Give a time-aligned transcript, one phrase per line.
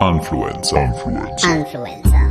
[0.00, 0.76] Influencer.
[0.76, 1.56] Influencer.
[1.56, 2.30] Influencer.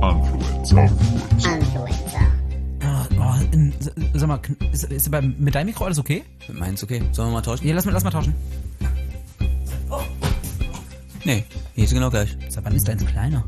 [0.00, 0.84] Influencer.
[1.42, 2.20] Influencer.
[3.18, 3.34] Oh,
[4.14, 4.38] sag mal,
[4.70, 6.22] ist, ist bei, mit deinem Mikro alles okay?
[6.52, 7.02] Meins okay.
[7.10, 7.66] Sollen wir mal tauschen?
[7.66, 8.32] Ja, lass mal, lass mal tauschen.
[11.24, 11.42] Nee,
[11.74, 12.36] hier ist genau gleich.
[12.48, 13.44] Sag, wann ist deins kleiner?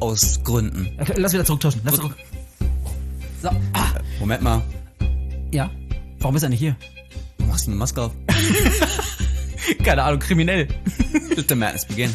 [0.00, 0.90] Aus Gründen.
[1.16, 1.80] Lass wieder zurücktauschen.
[1.84, 2.14] Lass zurück.
[3.42, 4.62] So, ah, Moment mal.
[5.52, 5.70] ja.
[6.20, 6.76] Warum ist er nicht hier?
[7.38, 8.12] Warum machst du eine Maske auf?
[9.84, 10.66] Keine Ahnung, kriminell.
[11.36, 12.10] Let the madness begin.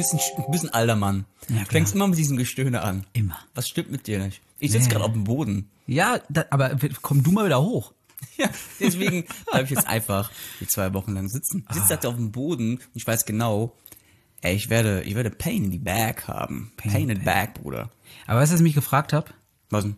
[0.00, 1.24] Bisschen, ein bisschen alter Mann.
[1.48, 3.04] Ja, du fängst immer mit diesem Gestöhne an.
[3.12, 3.38] Immer.
[3.54, 4.40] Was stimmt mit dir nicht?
[4.58, 4.92] Ich sitze Nee.
[4.92, 5.70] gerade auf dem Boden.
[5.86, 7.92] Ja, da, aber komm du mal wieder hoch.
[8.36, 11.64] Ja, deswegen bleibe ich jetzt einfach die zwei Wochen lang sitzen.
[11.70, 13.74] Ich sitze da auf dem Boden und ich weiß genau,
[14.42, 16.70] ey, ich werde, ich werde Pain in the Back haben.
[16.76, 17.90] Pain, in the Back, Bruder.
[18.26, 19.30] Aber weißt du, was ich mich gefragt habe?
[19.70, 19.96] Was denn?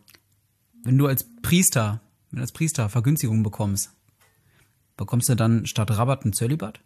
[0.85, 3.91] Wenn du als Priester, wenn du als Priester Vergünstigungen bekommst,
[4.97, 6.79] bekommst du dann statt Rabatt ein Zölibat?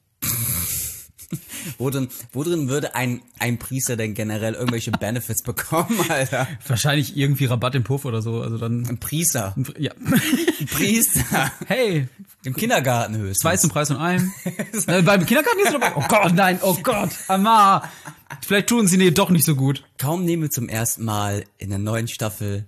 [1.78, 6.46] Wo drin, wo drin würde ein, ein Priester denn generell irgendwelche Benefits bekommen, Alter?
[6.66, 8.40] Wahrscheinlich irgendwie Rabatt im Puff oder so.
[8.42, 8.86] Also dann.
[8.88, 9.54] Ein Priester.
[9.78, 9.92] Ja.
[9.92, 11.50] Ein Priester.
[11.66, 12.08] Hey,
[12.44, 13.38] Im Kindergarten höchstens.
[13.40, 14.32] zwei zum Preis von einem.
[14.86, 15.92] äh, beim Kindergarten ist dabei.
[15.96, 17.90] Oh Gott, nein, oh Gott, Amar.
[18.46, 19.84] Vielleicht tun sie nee doch nicht so gut.
[19.98, 22.66] Kaum nehmen wir zum ersten Mal in der neuen Staffel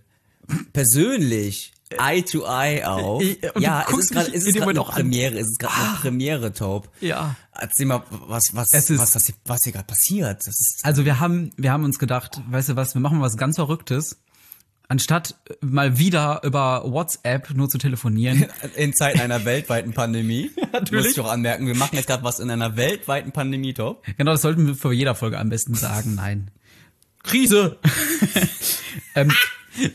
[0.72, 3.22] persönlich Eye to Eye auf.
[3.22, 4.80] Ich- und du ja, es ist gerade es ist gerade.
[4.82, 6.88] Premiere, es ist gerade eine Premiere, Taub.
[7.00, 7.36] Ja.
[7.60, 10.42] Erzähl mal, was, was, Es ist- was, was, hier, was hier gerade passiert.
[10.82, 14.18] Also wir haben, wir haben uns gedacht, weißt du was, wir machen was ganz Verrücktes.
[14.90, 18.46] Anstatt mal wieder über WhatsApp nur zu telefonieren.
[18.76, 20.50] in Zeiten einer weltweiten Pandemie.
[20.72, 21.04] natürlich.
[21.04, 24.02] Muss ich auch anmerken, wir machen jetzt gerade was in einer weltweiten Pandemie, Taub.
[24.16, 26.14] Genau, das sollten wir vor jeder Folge am besten sagen.
[26.14, 26.50] Nein.
[27.22, 27.78] Krise!
[29.14, 29.32] ähm,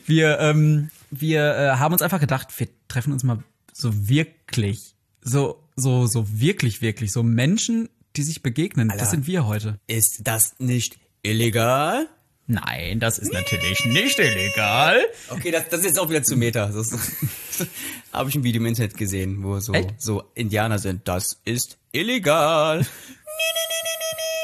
[0.05, 5.62] wir ähm, wir äh, haben uns einfach gedacht, wir treffen uns mal so wirklich, so,
[5.75, 8.91] so, so wirklich, wirklich, so Menschen, die sich begegnen.
[8.97, 9.79] Das sind wir heute.
[9.87, 12.07] Ist das nicht illegal?
[12.45, 14.99] Nein, das ist natürlich nicht illegal.
[15.29, 16.67] Okay, das, das ist jetzt auch wieder zu Meta.
[16.67, 16.91] Das
[18.11, 20.01] habe ich ein Video im Internet gesehen, wo so, Echt?
[20.01, 21.07] so Indianer sind.
[21.07, 22.85] Das ist illegal.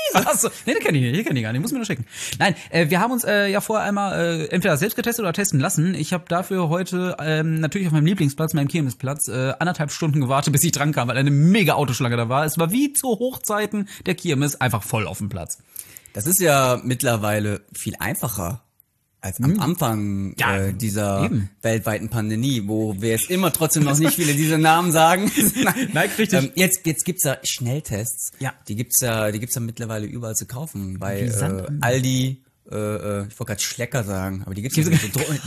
[0.26, 2.06] Achso, nee, den kenne ich nicht, den kenne ich gar nicht, muss mir nur schicken.
[2.40, 5.60] Nein, äh, wir haben uns äh, ja vorher einmal äh, entweder selbst getestet oder testen
[5.60, 5.94] lassen.
[5.96, 10.54] Ich habe dafür heute ähm, natürlich auf meinem Lieblingsplatz, meinem Kirmesplatz, äh, anderthalb Stunden gewartet,
[10.54, 12.46] bis ich dran kam, weil eine mega Autoschlange da war.
[12.46, 15.60] Es war wie zu Hochzeiten der Kirmes, einfach voll auf dem Platz.
[16.14, 18.62] Das ist ja mittlerweile viel einfacher
[19.22, 20.36] als am Anfang Hm.
[20.38, 21.50] Ja, äh, dieser eben.
[21.62, 25.32] weltweiten Pandemie, wo wir jetzt immer trotzdem noch nicht viele diese Namen sagen.
[25.94, 26.34] Nein, richtig.
[26.34, 28.32] Ähm, jetzt jetzt gibt's ja Schnelltests.
[28.40, 28.54] Ja.
[28.68, 32.44] Die gibt's ja, die gibt's ja mittlerweile überall zu kaufen bei äh, Aldi.
[32.72, 34.92] Äh, äh, ich wollte gerade Schlecker sagen, aber die gibt's ja so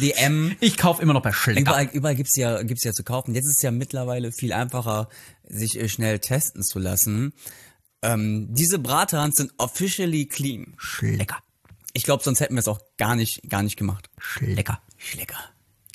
[0.00, 0.56] DM.
[0.60, 1.60] Ich kauf immer noch bei Schlecker.
[1.60, 3.34] Überall, überall gibt's ja, gibt's ja zu kaufen.
[3.34, 5.08] Jetzt ist es ja mittlerweile viel einfacher,
[5.48, 7.32] sich äh, schnell testen zu lassen.
[8.02, 10.74] Ähm, diese Bratans sind officially clean.
[10.76, 11.38] Schlecker.
[11.92, 14.08] Ich glaube, sonst hätten wir es auch gar nicht, gar nicht gemacht.
[14.18, 14.80] Schlecker.
[14.96, 15.38] Schlecker.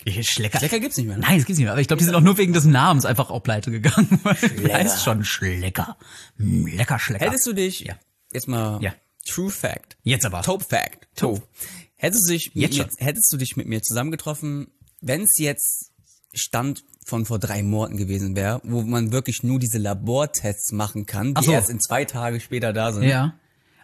[0.05, 0.59] Schlecker.
[0.59, 1.17] Schlecker gibt's nicht mehr.
[1.17, 1.23] Ne?
[1.27, 1.73] Nein, das gibt's nicht mehr.
[1.73, 4.19] Aber ich glaube, die sind auch nur wegen des Namens einfach auch pleite gegangen.
[4.23, 5.97] Weil heißt schon Schlecker.
[6.37, 7.25] Hm, Lecker Schlecker.
[7.25, 7.95] Hättest du dich, Ja.
[8.31, 8.93] jetzt mal, Ja.
[9.25, 9.97] True Fact.
[10.03, 10.41] Jetzt aber.
[10.43, 11.07] Top Fact.
[11.15, 11.45] Top.
[11.97, 12.91] Hättest du dich, Jetzt mir, schon.
[12.99, 14.67] hättest du dich mit mir zusammengetroffen,
[15.01, 15.91] wenn es jetzt
[16.33, 21.33] Stand von vor drei Monaten gewesen wäre, wo man wirklich nur diese Labortests machen kann,
[21.33, 21.51] die so.
[21.51, 23.03] erst in zwei Tage später da sind.
[23.03, 23.33] Ja.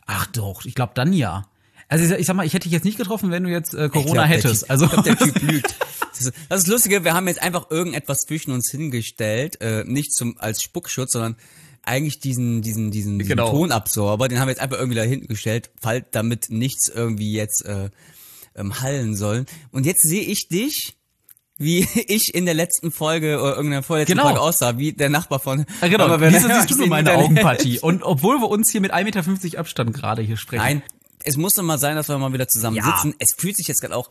[0.05, 1.49] Ach doch, ich glaube dann ja.
[1.93, 3.85] Also ich, ich sag mal, ich hätte dich jetzt nicht getroffen, wenn du jetzt äh,
[3.85, 4.63] Ich Corona glaub, der hättest.
[4.63, 5.75] Typ- also ich glaub, der Typ lügt.
[6.15, 10.13] Das ist, das ist Lustige, wir haben jetzt einfach irgendetwas zwischen uns hingestellt, äh, nicht
[10.13, 11.35] zum als Spuckschutz, sondern
[11.81, 13.49] eigentlich diesen diesen diesen, diesen Genau.
[13.49, 17.65] Tonabsorber, den haben wir jetzt einfach irgendwie da hinten gestellt, falls damit nichts irgendwie jetzt
[17.65, 17.89] äh,
[18.55, 19.45] ähm, hallen soll.
[19.71, 20.95] Und jetzt sehe ich dich,
[21.57, 24.25] wie ich in der letzten Folge oder irgendeiner vorletzten Genau.
[24.27, 25.65] Folge aussah, wie der Nachbar von.
[25.81, 27.79] Ja, genau, Aber wenn- wieso siehst du nur meine Augenpartie?
[27.79, 29.03] Und obwohl wir uns hier mit 1,50
[29.43, 30.61] Meter Abstand gerade hier sprechen.
[30.63, 30.83] Nein,
[31.25, 32.85] es muss doch mal sein, dass wir mal wieder zusammen Ja.
[32.85, 33.15] sitzen.
[33.19, 34.09] Es fühlt sich jetzt gerade auch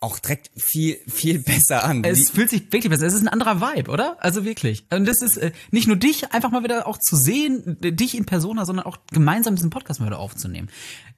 [0.00, 2.04] auch direkt viel viel besser an.
[2.04, 3.06] Es fühlt sich wirklich besser.
[3.06, 4.16] Es ist ein anderer Vibe, oder?
[4.22, 4.84] Also wirklich.
[4.92, 8.26] Und das ist äh, nicht nur dich einfach mal wieder auch zu sehen, dich in
[8.26, 10.68] Persona, sondern auch gemeinsam diesen Podcast mal wieder aufzunehmen.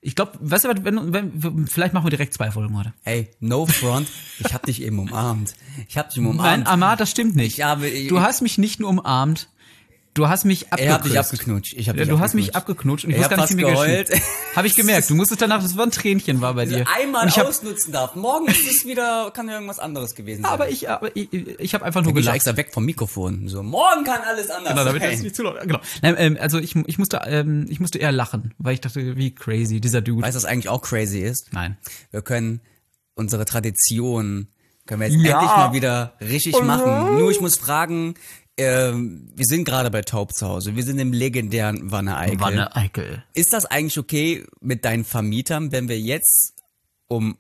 [0.02, 2.92] Ich glaube, weißt du, was, wenn, wenn, vielleicht machen wir direkt zwei Folgen heute.
[3.02, 4.06] Hey, no front.
[4.38, 5.54] Ich hab dich eben umarmt.
[5.88, 6.66] Ich hab dich Nein, umarmt.
[6.68, 7.58] Amar, das stimmt nicht.
[7.58, 9.48] Ich habe- ich- du hast mich nicht nur umarmt,
[10.16, 11.18] Du hast mich Er hat mich abgeknutscht.
[11.34, 11.72] abgeknutscht.
[11.74, 13.04] Ich hab dich du hast mich abgeknutscht.
[13.04, 14.10] abgeknutscht und ich Ich hab gar nicht, wie mir geheult.
[14.56, 15.10] Habe ich gemerkt.
[15.10, 16.86] Du musstest danach, das war ein Tränchen war bei dir.
[16.96, 18.14] Einmal und ich hab, ausnutzen darf.
[18.16, 20.50] Morgen ist es wieder, kann ja irgendwas anderes gewesen sein.
[20.52, 22.36] aber ich, aber ich, ich habe einfach nur ich gelacht.
[22.36, 23.46] extra weg vom Mikrofon.
[23.48, 25.10] So, morgen kann alles anders Genau, damit sein.
[25.12, 25.60] das nicht zu laut.
[25.60, 25.80] Genau.
[26.00, 29.34] Nein, ähm, also ich, ich musste, ähm, ich musste eher lachen, weil ich dachte, wie
[29.34, 30.22] crazy dieser Dude.
[30.22, 31.48] Weißt du, was eigentlich auch crazy ist?
[31.52, 31.76] Nein.
[32.10, 32.62] Wir können
[33.14, 34.48] unsere Tradition,
[34.86, 35.32] können wir jetzt Ja.
[35.40, 37.16] endlich mal wieder richtig machen.
[37.18, 38.14] Nur ich muss fragen,
[38.58, 40.76] ähm, wir sind gerade bei Taub zu Hause.
[40.76, 42.40] Wir sind im legendären Wanne Eickel.
[42.40, 43.22] Wanne Eickel.
[43.34, 46.54] Ist das eigentlich okay mit deinen Vermietern, wenn wir jetzt
[47.08, 47.36] um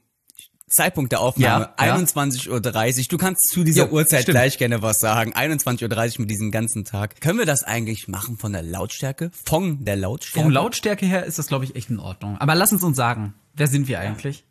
[0.68, 1.96] Zeitpunkt der Aufnahme, Ja, ja.
[1.96, 4.34] 21.30 Uhr, du kannst zu dieser Jo, Uhrzeit stimmt.
[4.34, 7.20] gleich gerne was sagen, 21.30 Uhr mit diesem ganzen Tag.
[7.20, 9.30] Können wir das eigentlich machen von der Lautstärke?
[9.44, 10.42] Von der Lautstärke?
[10.42, 12.36] Vom Lautstärke her ist das, glaube ich, echt in Ordnung.
[12.38, 14.42] Aber lass uns uns sagen, wer sind wir eigentlich?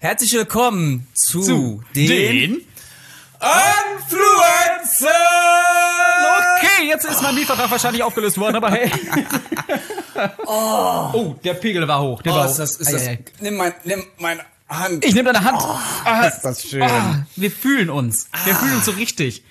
[0.00, 2.60] Herzlich willkommen zu, den, den
[4.00, 5.08] Influencer!
[6.62, 8.90] Okay, jetzt ist mein Mietvertrag wahrscheinlich aufgelöst worden, aber hey.
[10.46, 11.34] oh.
[11.44, 12.22] der Pegel war hoch.
[12.22, 12.58] Der Oh, war ist hoch.
[12.58, 15.04] das, ist Ei, das, ei, nimm, mein, nimm meine Hand.
[15.04, 15.60] Ich nehme deine Hand.
[15.62, 16.82] ah, ist das schön.
[16.82, 18.28] ah, wir fühlen uns.
[18.44, 19.44] Wir fühlen uns so richtig.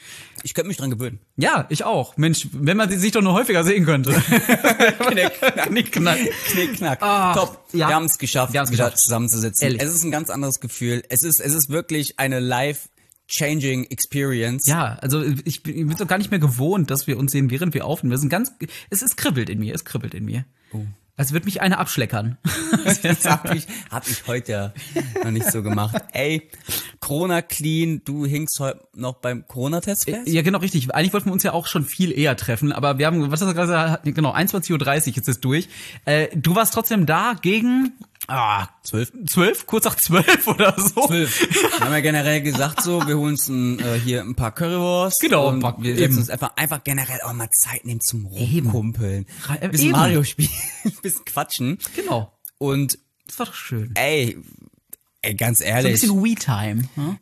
[0.43, 1.19] Ich könnte mich dran gewöhnen.
[1.37, 2.17] Ja, ich auch.
[2.17, 4.11] Mensch, wenn man sich doch nur häufiger sehen könnte.
[5.09, 5.91] Knick, knack.
[5.91, 6.17] knack.
[6.51, 7.03] Knick, knack.
[7.03, 7.63] Ah, Top.
[7.73, 7.89] ja.
[7.89, 8.97] Wir haben es geschafft, Wir geschafft.
[8.97, 9.63] zusammenzusitzen.
[9.67, 9.83] Ehrlich.
[9.83, 11.03] Es ist ein ganz anderes Gefühl.
[11.09, 12.39] Es ist, es ist wirklich eine
[13.31, 14.67] life-changing Experience.
[14.67, 17.49] Ja, also ich bin, ich bin so gar nicht mehr gewohnt, dass wir uns sehen,
[17.49, 18.11] während wir aufnehmen.
[18.11, 18.53] Wir sind ganz,
[18.89, 20.45] es ist kribbelt in mir, es kribbelt in mir.
[20.73, 20.81] Oh.
[21.17, 22.37] Als würde mich einer abschleckern.
[23.03, 24.73] Das hab ich, hab ich heute ja
[25.23, 25.95] noch nicht so gemacht.
[26.13, 26.49] Ey,
[26.99, 30.27] Corona clean, du hingst heute noch beim Corona-Test fest?
[30.27, 30.93] Ja, genau, richtig.
[30.95, 33.49] Eigentlich wollten wir uns ja auch schon viel eher treffen, aber wir haben, was hast
[33.49, 34.15] du gerade gesagt?
[34.15, 34.71] Genau, 21.30
[35.11, 35.69] Uhr ist es durch.
[36.05, 37.93] Äh, du warst trotzdem da gegen
[38.27, 39.11] ah, Zwölf.
[39.27, 41.07] 12, kurz nach 12 oder so.
[41.07, 41.39] Zwölf.
[41.79, 45.19] Wir haben ja generell gesagt so, wir holen uns ein, äh, hier ein paar Currywurst.
[45.21, 45.99] Genau, und ein paar- wir eben.
[45.99, 49.25] setzen uns einfach, einfach generell auch mal Zeit nehmen zum Rumkumpeln.
[49.45, 49.97] Ra- äh, Bisschen eben.
[49.97, 50.49] Mario spielen,
[51.01, 51.77] bisschen quatschen.
[51.95, 52.37] Genau.
[52.57, 52.97] Und
[53.27, 53.91] Das war doch schön.
[53.95, 54.37] ey,
[55.21, 56.83] ey, ganz So ein ehrlich, bisschen We-Time.
[56.95, 57.17] Hm?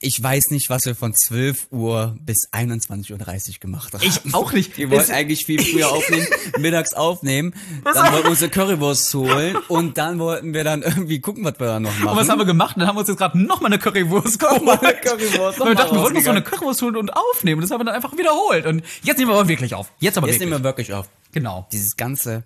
[0.00, 4.04] Ich weiß nicht, was wir von 12 Uhr bis 21.30 Uhr gemacht haben.
[4.04, 4.76] Ich auch nicht.
[4.78, 6.26] Wir wollten eigentlich viel früher aufnehmen,
[6.58, 7.52] mittags aufnehmen,
[7.82, 11.58] dann wollten wir uns eine Currywurst holen und dann wollten wir dann irgendwie gucken, was
[11.58, 12.08] wir da noch machen.
[12.10, 12.76] Und was haben wir gemacht?
[12.78, 14.62] Dann haben wir uns jetzt gerade noch mal eine Currywurst geholt.
[14.62, 16.42] Noch mal eine Currywurst, Und wir dachten, wir wollten uns so eine.
[16.42, 17.60] Currywurst holen und aufnehmen.
[17.60, 18.66] Das haben wir dann einfach wiederholt.
[18.66, 19.90] Und jetzt nehmen wir aber wirklich auf.
[19.98, 20.48] Jetzt aber Jetzt wirklich.
[20.50, 21.08] nehmen wir wirklich auf.
[21.32, 21.66] genau.
[21.72, 22.44] Dieses ganze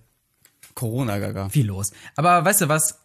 [0.75, 1.51] Corona-Gaga.
[1.51, 1.91] Viel los.
[2.17, 2.99] Aber weißt du was?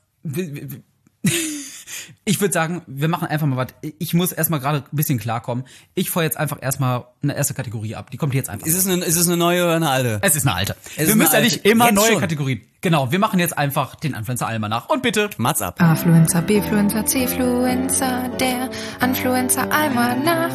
[2.25, 3.67] Ich würde sagen, wir machen einfach mal was.
[3.99, 5.65] Ich muss erstmal gerade ein bisschen klarkommen.
[5.93, 8.11] Ich fahre jetzt einfach erstmal eine erste Kategorie ab.
[8.11, 8.67] Die kommt jetzt einfach.
[8.67, 10.19] Ist es eine, ist es eine neue oder eine alte?
[10.21, 10.75] es ist eine alte.
[10.95, 12.19] ist wir müssen ja nicht immer Jetzt neue schon.
[12.21, 12.61] Kategorien.
[12.81, 14.89] Genau, wir machen jetzt einfach den Influencer einmal nach.
[14.89, 15.29] Und bitte.
[15.37, 15.81] Mats ab.
[15.81, 18.69] A-Fluencer, B-Fluencer, C-Fluencer, der
[18.99, 20.53] Anfluencer einmal nach.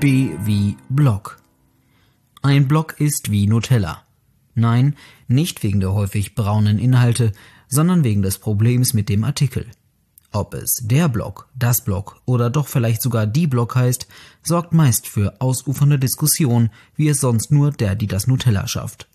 [0.00, 1.40] B wie Block.
[2.42, 4.02] Ein Block ist wie Nutella.
[4.54, 4.96] Nein,
[5.28, 7.32] nicht wegen der häufig braunen Inhalte,
[7.68, 9.66] sondern wegen des Problems mit dem Artikel.
[10.32, 14.06] Ob es der Block, das Block oder doch vielleicht sogar die Block heißt,
[14.42, 19.08] sorgt meist für ausufernde Diskussion, wie es sonst nur der, die das Nutella schafft.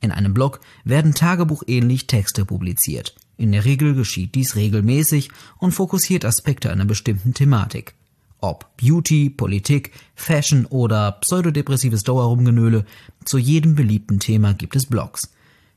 [0.00, 3.14] In einem Blog werden tagebuchähnlich Texte publiziert.
[3.38, 7.94] In der Regel geschieht dies regelmäßig und fokussiert Aspekte einer bestimmten Thematik.
[8.38, 12.84] Ob Beauty, Politik, Fashion oder pseudodepressives Dauerrumgenöle,
[13.24, 15.32] zu jedem beliebten Thema gibt es Blogs.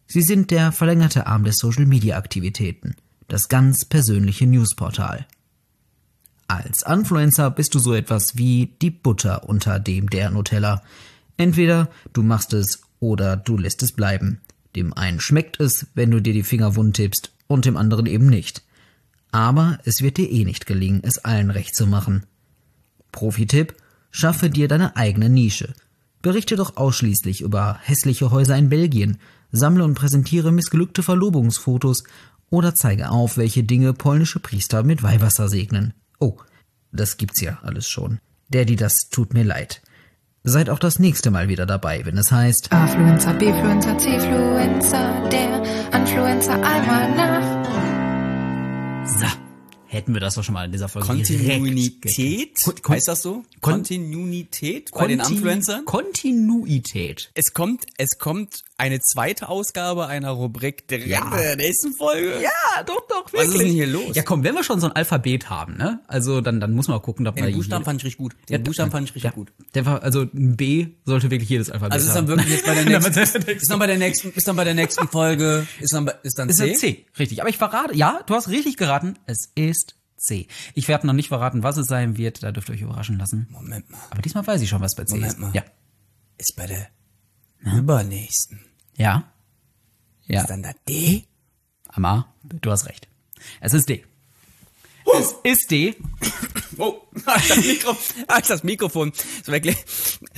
[0.06, 2.96] Sie sind der verlängerte Arm des Social-Media-Aktivitäten,
[3.30, 5.26] das ganz persönliche Newsportal.
[6.48, 10.82] Als Influencer bist du so etwas wie die Butter unter dem der Nutella.
[11.38, 14.42] Entweder du machst es oder du lässt es bleiben.
[14.76, 18.28] Dem einen schmeckt es, wenn du dir die Finger wund tippst, und dem anderen eben
[18.28, 18.64] nicht.
[19.32, 22.26] Aber es wird dir eh nicht gelingen, es allen recht zu machen.
[23.12, 23.76] Profi-Tipp:
[24.12, 25.74] Schaffe dir deine eigene Nische.
[26.22, 29.18] Berichte doch ausschließlich über hässliche Häuser in Belgien,
[29.52, 32.04] sammle und präsentiere missglückte Verlobungsfotos
[32.50, 35.94] oder zeige auf, welche Dinge polnische Priester mit Weihwasser segnen.
[36.20, 36.38] Oh,
[36.92, 38.20] das gibt's ja alles schon.
[38.50, 39.82] Der, die das tut mir leid.
[40.44, 46.54] Seid auch das nächste Mal wieder dabei, wenn es heißt A-Fluencer, B-Fluencer, C-Fluencer, der Anfluencer
[46.54, 47.60] einmal nach.
[49.06, 49.26] So,
[49.90, 51.08] hätten wir das doch schon mal in dieser Folge.
[51.08, 52.60] Kontinuität?
[52.64, 53.44] Kon- heißt das so?
[53.62, 55.86] Kon- Kontinuität bei den Konti- Influencern?
[55.86, 57.32] Kontinuität.
[57.34, 62.40] Es kommt, es kommt eine zweite Ausgabe einer Rubrik direkt in der nächsten Folge.
[62.42, 64.16] Ja, doch, doch, Was ist denn hier los?
[64.16, 66.00] Ja, komm, wenn wir schon so ein Alphabet haben, ne?
[66.08, 68.34] Also dann, dann muss man auch gucken, ob Den wir Buchstaben fand ich richtig gut.
[68.48, 69.52] Den Ja, Buchstaben fand ich richtig ja, gut.
[69.76, 72.28] Der war, also ein B sollte wirklich jedes Alphabet Also ist haben.
[72.28, 74.64] dann wirklich jetzt bei der nächsten, ist ist dann bei der nächsten, ist dann bei
[74.64, 76.68] der nächsten Folge, ist dann, ist dann Ist C?
[76.68, 77.42] ja C, richtig.
[77.42, 79.79] Aber ich verrate, ja, du hast richtig geraten, es ist
[80.20, 80.48] C.
[80.74, 83.48] Ich werde noch nicht verraten, was es sein wird, da dürft ihr euch überraschen lassen.
[83.50, 84.00] Moment mal.
[84.10, 85.40] Aber diesmal weiß ich schon, was bei C Moment ist.
[85.40, 85.52] mal.
[85.56, 85.64] Ja.
[86.38, 86.88] Ist bei der
[87.76, 88.60] Übernächsten.
[88.96, 89.32] Ja.
[90.26, 90.42] Ja.
[90.42, 91.24] Ist dann da D?
[91.88, 93.08] Amma, du hast recht.
[93.62, 94.06] Es ist D.
[95.18, 95.96] Es ist D.
[96.82, 97.98] Oh, das, Mikro,
[98.48, 99.12] das Mikrofon.
[99.44, 99.76] So wirklich.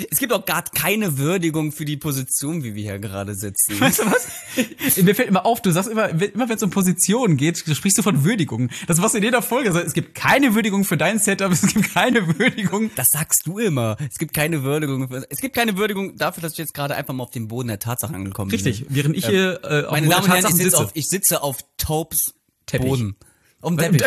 [0.09, 3.79] Es gibt auch gar keine Würdigung für die Position, wie wir hier gerade sitzen.
[3.79, 4.97] Weißt du was?
[4.97, 8.01] Mir fällt immer auf, du sagst immer, immer wenn es um Positionen geht, sprichst du
[8.01, 8.71] von Würdigung.
[8.87, 9.69] Das was in jeder Folge.
[9.69, 12.89] Es gibt keine Würdigung für dein Setup, es gibt keine Würdigung.
[12.95, 13.97] Das sagst du immer.
[14.09, 15.09] Es gibt keine Würdigung.
[15.09, 17.67] Für, es gibt keine Würdigung dafür, dass ich jetzt gerade einfach mal auf den Boden
[17.67, 18.59] der Tatsachen angekommen bin.
[18.59, 21.07] Richtig, während ich hier äh, auf Meine Damen und Herren, ich Tatsachen sitze auf, ich
[21.07, 22.33] sitze auf Taubes
[22.65, 22.87] Teppich.
[22.87, 23.15] Boden.
[23.61, 24.03] Um Teppich.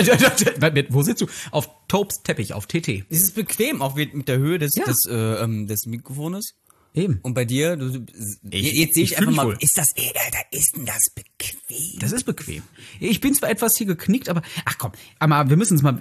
[0.91, 1.27] Wo sitzt du?
[1.51, 3.05] Auf Taubes Teppich, auf TT.
[3.11, 4.85] Es ist bequem, auch mit der Höhe des, Ja.
[4.85, 6.55] des, äh, ähm, des Mikrofones.
[6.97, 7.19] Eben.
[7.23, 8.05] Und bei dir, du,
[8.51, 9.57] Ich- jetzt sehe ich, ich einfach mal, wohl.
[9.59, 11.99] ist das, ey, Alter, ist denn das bequem?
[11.99, 12.63] Das ist bequem.
[13.01, 15.99] Ich bin zwar etwas hier geknickt, aber ach komm, aber wir müssen es mal.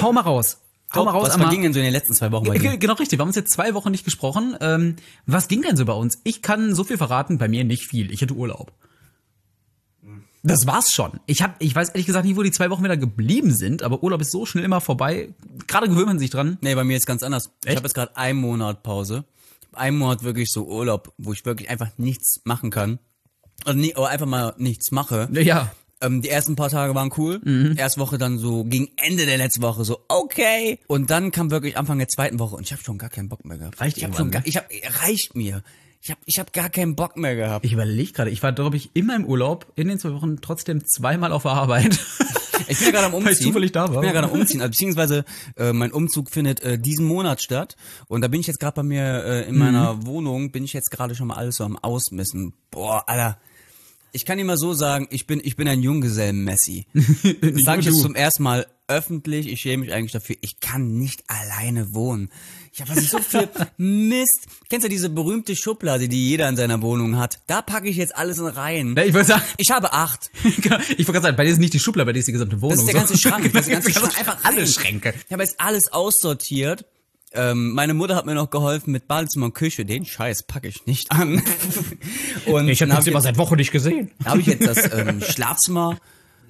[0.00, 0.58] Hau mal raus.
[0.94, 1.46] Hau mal raus, Was Amma.
[1.46, 2.76] verging denn so in den letzten zwei Wochen bei dir?
[2.76, 4.56] Genau richtig, wir haben uns jetzt zwei Wochen nicht gesprochen.
[4.60, 4.94] Ähm,
[5.26, 6.20] was ging denn so bei uns?
[6.22, 8.12] Ich kann so viel verraten, bei mir nicht viel.
[8.12, 8.72] Ich hatte Urlaub.
[10.44, 11.20] Das war's schon.
[11.26, 14.02] Ich hab, ich weiß ehrlich gesagt nicht, wo die zwei Wochen wieder geblieben sind, aber
[14.02, 15.30] Urlaub ist so schnell immer vorbei.
[15.66, 16.58] Gerade gewöhnt man sich dran.
[16.60, 17.50] Nee, bei mir ist ganz anders.
[17.62, 17.76] Ich Echt?
[17.76, 19.24] habe jetzt gerade einen Monat Pause.
[19.72, 22.98] Einen Monat wirklich so Urlaub, wo ich wirklich einfach nichts machen kann.
[23.64, 25.28] Oder, nie, oder einfach mal nichts mache.
[25.32, 25.72] Ja.
[26.00, 27.40] Ähm, die ersten paar Tage waren cool.
[27.42, 27.76] Mhm.
[27.76, 30.78] Erste Woche dann so gegen Ende der letzten Woche so okay.
[30.86, 33.44] Und dann kam wirklich Anfang der zweiten Woche und ich habe schon gar keinen Bock
[33.44, 33.80] mehr gehabt.
[33.80, 34.46] Reicht ich hab schon gar, ne?
[34.46, 34.68] ich hab,
[35.02, 35.62] reicht mir.
[36.04, 37.64] Ich habe ich hab gar keinen Bock mehr gehabt.
[37.64, 40.84] Ich überlege gerade, ich war, glaube ich, immer im Urlaub, in den zwei Wochen trotzdem
[40.86, 41.98] zweimal auf der Arbeit.
[42.66, 43.26] Ich bin ja gerade am Umziehen.
[43.26, 43.94] Weil ich zufällig da war.
[43.96, 44.60] Ich bin ja gerade am Umziehen.
[44.62, 45.24] Also, beziehungsweise
[45.56, 47.76] äh, mein Umzug findet äh, diesen Monat statt.
[48.06, 50.06] Und da bin ich jetzt gerade bei mir äh, in meiner Mhm.
[50.06, 52.54] Wohnung, bin ich jetzt gerade schon mal alles so am Ausmessen.
[52.70, 53.38] Boah, Alter.
[54.12, 56.86] Ich kann mal so sagen, ich bin, ich bin ein Junggesellen-Messi.
[56.94, 59.48] Das sage ich jetzt zum ersten Mal öffentlich.
[59.48, 60.36] Ich schäme mich eigentlich dafür.
[60.40, 62.30] Ich kann nicht alleine wohnen.
[62.74, 64.46] Ich habe so viel Mist.
[64.68, 67.38] Kennst du diese berühmte Schublade, die jeder in seiner Wohnung hat?
[67.46, 68.94] Da packe ich jetzt alles in rein.
[68.94, 70.30] Ne, ich würde sagen, Ich habe acht.
[70.44, 72.60] ich wollte gerade sagen, bei dir ist nicht die Schublade, bei dir ist die gesamte
[72.60, 72.70] Wohnung.
[72.76, 73.20] Das ist der ganze so.
[73.28, 73.44] Schrank.
[73.52, 74.18] Das ist der ganze Schrank.
[74.18, 74.66] Einfach alle.
[74.66, 75.14] Schränke.
[75.24, 76.84] Ich habe jetzt alles aussortiert.
[77.32, 79.84] Ähm, meine Mutter hat mir noch geholfen mit Badezimmer und Küche.
[79.84, 81.42] Den Scheiß packe ich nicht an.
[82.46, 84.10] und Ich habe dann das immer ich, seit Wochen nicht gesehen.
[84.18, 85.96] jetzt- hab ich jetzt das ähm, Schlafzimmer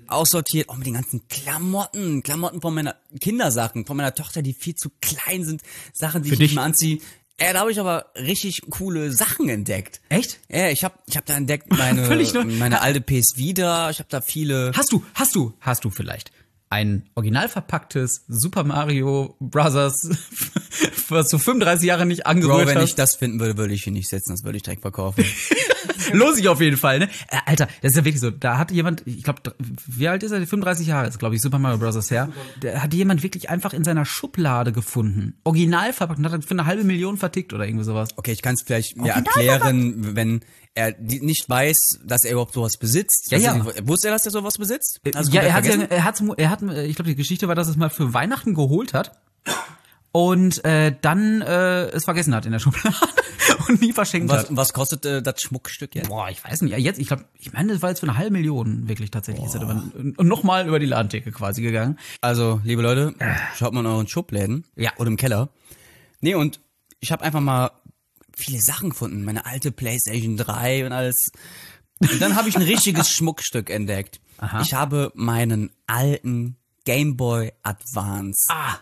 [0.09, 0.69] aussortiert.
[0.69, 2.23] Auch mit den ganzen Klamotten.
[2.23, 5.63] Klamotten von meiner Kindersachen, von meiner Tochter, die viel zu klein sind.
[5.93, 6.51] Sachen, die Für ich dich?
[6.51, 6.99] nicht mehr anziehe.
[7.41, 10.01] Ja, da habe ich aber richtig coole Sachen entdeckt.
[10.09, 10.39] Echt?
[10.49, 12.09] Ja, ich habe ich hab da entdeckt meine,
[12.59, 13.91] meine alte PS Vita.
[13.91, 14.73] Ich habe da viele...
[14.77, 16.31] Hast du, hast du, hast du vielleicht
[16.75, 20.09] ein original verpacktes Super Mario Brothers,
[21.09, 22.85] was du 35 Jahre nicht Bro, angerührt wenn hast?
[22.85, 25.25] ich das finden würde, würde ich hier nicht setzen, das würde ich direkt verkaufen.
[26.13, 27.09] Lohnt sich auf jeden Fall, ne?
[27.29, 28.31] Äh, Alter, das ist ja wirklich so.
[28.31, 29.55] Da hat jemand, ich glaube,
[29.87, 30.45] wie alt ist er?
[30.47, 32.11] 35 Jahre ist, glaube ich, Super Mario Bros.
[32.11, 32.29] her.
[32.61, 35.35] Da hat jemand wirklich einfach in seiner Schublade gefunden.
[35.45, 38.11] Original verpackt und hat das für eine halbe Million vertickt oder irgendwie sowas.
[38.17, 40.41] Okay, ich kann es vielleicht mir erklären, wenn
[40.75, 43.29] er nicht weiß, dass er überhaupt sowas besitzt.
[43.31, 43.57] Ja, ja.
[43.57, 45.01] ich nicht, Wusste er, dass er sowas besitzt?
[45.15, 47.49] Hast du ja, er hat, ja, er hat, er hat, äh, ich glaube, die Geschichte
[47.49, 49.13] war, dass er es mal für Weihnachten geholt hat
[50.11, 52.95] und äh, dann äh, es vergessen hat in der Schublade
[53.81, 54.57] nie verschenkt was, hat.
[54.57, 56.09] was kostet äh, das Schmuckstück jetzt?
[56.09, 56.73] Boah, ich weiß nicht.
[56.73, 59.45] Ja, jetzt, ich glaube, ich meine, das war jetzt für eine halbe Million wirklich tatsächlich.
[59.45, 61.99] Ist er über, und nochmal über die Ladentheke quasi gegangen.
[62.21, 63.15] Also, liebe Leute,
[63.57, 64.65] schaut mal in euren Schubläden.
[64.77, 64.93] Ja.
[64.99, 65.49] Oder im Keller.
[66.21, 66.61] Nee, und
[67.01, 67.71] ich habe einfach mal
[68.37, 69.25] viele Sachen gefunden.
[69.25, 71.29] Meine alte Playstation 3 und alles.
[72.01, 74.21] Und dann habe ich ein richtiges Schmuckstück entdeckt.
[74.39, 74.63] Aha.
[74.63, 78.47] Ich habe meinen alten Game Boy Advance.
[78.51, 78.77] Ah,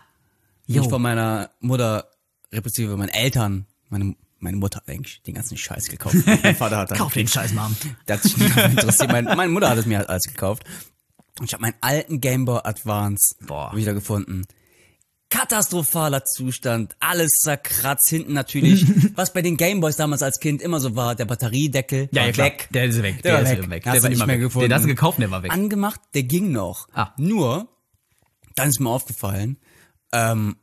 [0.67, 2.09] Nicht von meiner Mutter,
[2.51, 3.65] respektive meinen Eltern.
[3.89, 6.15] Meine, meine Mutter hat eigentlich den ganzen Scheiß gekauft.
[6.43, 7.75] Mein Vater hat dann Kauf den Scheiß, Mom.
[8.05, 9.11] das hat nicht interessiert.
[9.11, 10.63] Meine, meine Mutter hat es mir halt alles gekauft.
[11.39, 13.71] Und ich habe meinen alten Game Boy Advance Boah.
[13.75, 14.45] wiedergefunden.
[15.29, 18.85] Katastrophaler Zustand, alles zerkratzt, hinten natürlich,
[19.15, 22.37] was bei den Gameboys damals als Kind immer so war, der Batteriedeckel Ja, war ja,
[22.37, 22.69] weg.
[22.71, 23.23] Der ist weg.
[23.23, 23.69] Der, Der ist weg.
[23.71, 23.83] weg.
[23.83, 24.43] Der du war nicht immer mehr weg.
[24.43, 24.69] gefunden.
[24.69, 25.51] Den hast du gekauft, der war weg.
[25.51, 26.87] Angemacht, der ging noch.
[26.93, 27.13] Ah.
[27.17, 27.67] Nur,
[28.53, 29.57] dann ist mir aufgefallen,
[30.11, 30.55] ähm,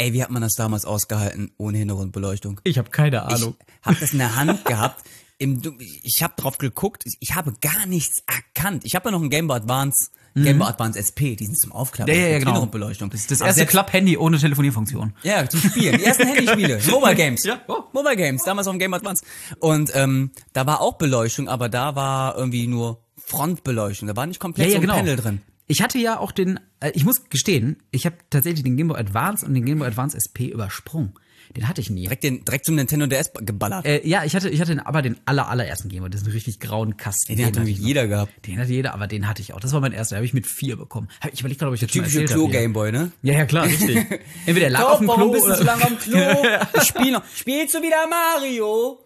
[0.00, 2.60] ey, wie hat man das damals ausgehalten ohne Hintergrundbeleuchtung?
[2.64, 3.56] Ich habe keine Ich Ahnung.
[3.82, 5.04] habe das in der Hand gehabt.
[5.38, 5.62] Im,
[6.02, 7.04] ich habe drauf geguckt.
[7.20, 8.84] Ich habe gar nichts erkannt.
[8.84, 11.72] Ich habe ja noch ein Game Boy Advance, Game Boy Advance SP, die sind zum
[11.72, 12.12] Aufklappen.
[12.14, 12.20] Mhm.
[12.20, 12.50] Ja, ja, ja, genau.
[12.52, 13.10] Hintergrundbeleuchtung.
[13.10, 15.14] Das ist das Aber erste Klapp-Handy ohne Telefonierfunktion.
[15.22, 15.96] Ja, zum Spielen.
[15.98, 16.80] Die ersten Handyspiele.
[16.90, 17.42] Mobile Games.
[17.44, 17.84] Ja, oh.
[17.92, 19.24] Mobile Games, damals auf dem Game Boy Advance.
[19.60, 24.08] Und ähm, da war auch Beleuchtung, aber da war irgendwie nur Frontbeleuchtung.
[24.08, 25.40] Da war nicht komplett so ein Panel drin.
[25.70, 28.98] Ich hatte ja auch den, äh, ich muss gestehen, ich habe tatsächlich den Game Boy
[28.98, 31.12] Advance und den Game Boy Advance SP übersprungen.
[31.56, 32.02] Den hatte ich nie.
[32.02, 33.84] Direkt, den, direkt zum Nintendo DS geballert.
[33.86, 36.58] Äh, ja, ich hatte, ich hatte den, aber den aller, allerersten Game Boy, diesen richtig
[36.60, 37.36] grauen Kasten.
[37.36, 38.46] den hat irgendwie hatte ich jeder gehabt.
[38.46, 39.60] Den hatte jeder, aber den hatte ich auch.
[39.60, 41.08] Das war mein erster, den habe ich mit vier bekommen.
[41.20, 42.24] Hab- Ich überlege gerade, ob ich schon Typische.
[42.24, 43.12] Klo-Gameboy, ne?
[43.22, 43.96] Ja, ja, klar, richtig.
[44.46, 46.18] Entweder er lag auf dem Klo warum bist du so lange am Klo?
[46.84, 47.22] Spiel noch.
[47.34, 48.98] Spielst du wieder Mario?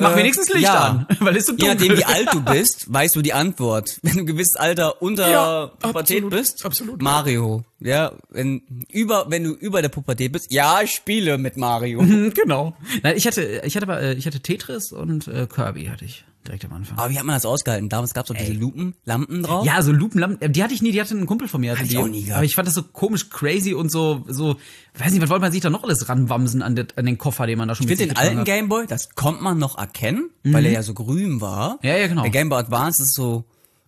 [0.00, 0.84] Mach Äh, wenigstens Licht ja.
[0.84, 1.74] an, weil es so Je dunkel.
[1.88, 3.98] nachdem, wie alt du bist, weißt du die Antwort.
[4.02, 7.02] Wenn du ein gewisses Alter unter Ja, Pubertät absolut, bist, absolut.
[7.02, 7.64] Mario.
[7.80, 12.02] Ja, wenn über, wenn du über der Pubertät bist, ja, ich spiele mit Mario.
[12.34, 12.76] Genau.
[13.02, 16.24] Nein, ich hatte, ich hatte aber, äh, ich hatte Tetris und äh, Kirby hatte ich
[16.48, 16.98] direkt am Anfang.
[16.98, 17.88] Aber wie hat man das ausgehalten?
[17.88, 19.64] Damals gab's doch diese Lupen, Lampen drauf.
[19.66, 21.70] Ja, so Lupenlampen, äh, die hatte ich nie, die hatte ein Kumpel von mir.
[21.72, 22.36] Hatte Hab ich die, auch nie gehabt.
[22.38, 24.56] Aber ich fand das so komisch crazy und so, so,
[24.98, 27.46] weiß nicht, was wollte man sich da noch alles ranwamsen an, den- an den Koffer,
[27.46, 28.46] den man da schon Ich finde mit den alten hat.
[28.46, 31.74] Gameboy, das konnte man noch erkennen, weil er ja so grün war.
[31.74, 31.78] Mhm.
[31.88, 32.22] Ja, ja, genau.
[32.22, 33.44] Der Gameboy Advance ist so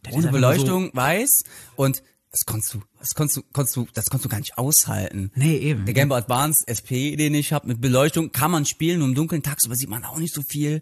[0.06, 1.42] ist ohne Beleuchtung, weiß
[1.76, 2.02] und
[2.32, 5.32] das konntest du, das konntest du, konntest du, das konntest du gar nicht aushalten.
[5.34, 5.84] Nee, eben.
[5.84, 9.42] Der Gameboy Advance SP, den ich habe mit Beleuchtung, kann man spielen, nur im Dunkeln
[9.42, 10.80] tagsüber sieht man auch nicht so viel.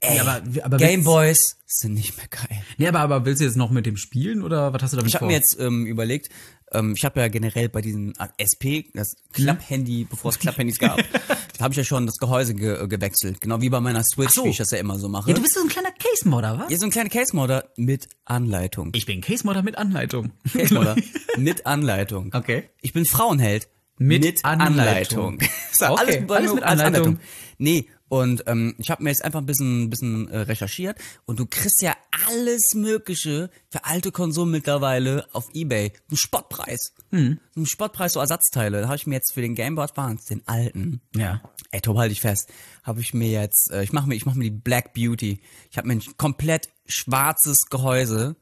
[0.00, 2.62] Ey, Ja, aber- aber Gameboys sind nicht mehr geil.
[2.76, 5.08] Nee, aber, aber willst du jetzt noch mit dem spielen oder was hast du damit
[5.08, 5.28] Ich habe vor?
[5.28, 6.28] mir jetzt ähm, überlegt,
[6.72, 10.98] ähm, ich habe ja generell bei diesen äh, SP, das Klapphandy, bevor es Klapphandys gab,
[11.58, 13.40] da habe ich ja schon das Gehäuse ge äh, gewechselt.
[13.40, 14.44] Genau wie bei meiner Switch, so.
[14.44, 15.30] wie ich das ja immer so mache.
[15.30, 16.70] ja, du bist so ein kleiner Case-Modder, was?
[16.70, 18.90] Ist so ein kleiner Case-Modder mit Anleitung.
[18.94, 20.30] Ich bin Case-Modder mit Anleitung.
[20.52, 20.94] Case-Modder
[21.38, 22.30] mit Anleitung.
[22.34, 22.68] Okay.
[22.82, 23.66] Ich bin Frauenheld
[23.98, 24.78] Mit Anleitung.
[24.78, 25.38] Anleitung.
[25.72, 27.18] So, Okay, alles, alles mit als Anleitung.
[27.58, 31.46] Nee, und ähm, ich habe mir jetzt einfach ein bisschen, bisschen äh, recherchiert und du
[31.46, 31.94] kriegst ja
[32.26, 35.92] alles Mögliche für alte Konsolen mittlerweile auf Ebay.
[36.10, 36.94] Ein Spottpreis.
[37.10, 37.38] Hm.
[37.56, 38.82] Ein Spottpreis, so Ersatzteile.
[38.82, 41.42] Da habe ich mir jetzt für den Game Boy Advance, den alten, Ja.
[41.70, 42.48] Ey, Tom, halt dich fest.
[42.82, 45.40] Habe ich mir jetzt, äh, ich mache mir, ich mache mir die Black Beauty.
[45.70, 48.36] Ich habe mir ein komplett schwarzes Gehäuse,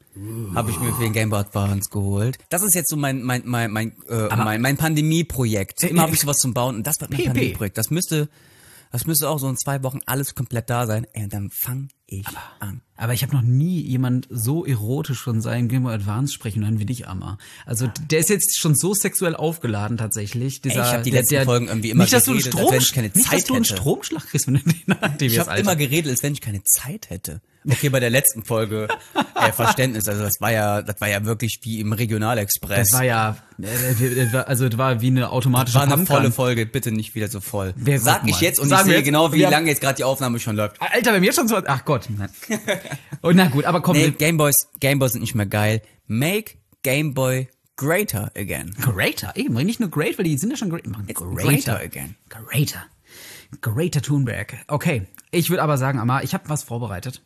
[0.55, 2.39] habe ich mir für den Game Boy Advance geholt.
[2.49, 5.83] Das ist jetzt so mein, mein, mein, mein, äh, mein, mein Pandemie-Projekt.
[5.83, 7.25] Immer habe ich sowas zum Bauen und das wird mein.
[7.25, 7.77] Pandemie-Projekt.
[7.77, 8.29] Das müsste,
[8.91, 11.07] das müsste auch so in zwei Wochen alles komplett da sein.
[11.13, 12.27] Ey, und dann fang ich
[12.61, 12.81] an.
[12.99, 16.79] Aber ich habe noch nie jemand so erotisch von seinem Game Boy Advance sprechen hören
[16.79, 17.37] wie dich, Amma.
[17.67, 20.63] Also der ist jetzt schon so sexuell aufgeladen tatsächlich.
[20.63, 22.41] Dieser, Ey, ich hab die der, letzten der, Folgen irgendwie immer nicht, dass du einen
[22.41, 23.77] geredet, als Strom, wenn ich keine nicht, dass Zeit du einen hätte.
[23.77, 27.11] Stromschlag kriegst, wenn du den aktivierst, Ich habe immer geredet, als wenn ich keine Zeit
[27.11, 27.41] hätte.
[27.69, 28.87] Okay, bei der letzten Folge
[29.35, 30.07] äh, Verständnis.
[30.09, 32.91] Also das war ja, das war ja wirklich wie im Regionalexpress.
[32.91, 36.65] das war ja, äh, äh, also das war wie eine automatische war eine volle Folge,
[36.65, 37.75] bitte nicht wieder so voll.
[37.77, 40.05] Wer- Sag ich jetzt und Sagen ich sehe jetzt, genau, wie lange jetzt gerade die
[40.05, 40.81] Aufnahme schon läuft.
[40.81, 41.96] Alter, wenn wir jetzt schon so, ach Gott.
[42.09, 42.31] Nein.
[43.23, 45.83] Und na gut, aber komm, Nee, Gameboys, Gameboys sind nicht mehr geil.
[46.07, 48.75] Make Gameboy greater again.
[48.81, 50.87] Greater, eben, nicht nur great, weil die sind ja schon great.
[50.87, 52.17] Machen greater Greater again.
[52.29, 52.85] Greater.
[53.61, 54.55] Greater Thunberg.
[54.69, 57.23] Okay, ich würde aber sagen, Amma, ich habe was vorbereitet.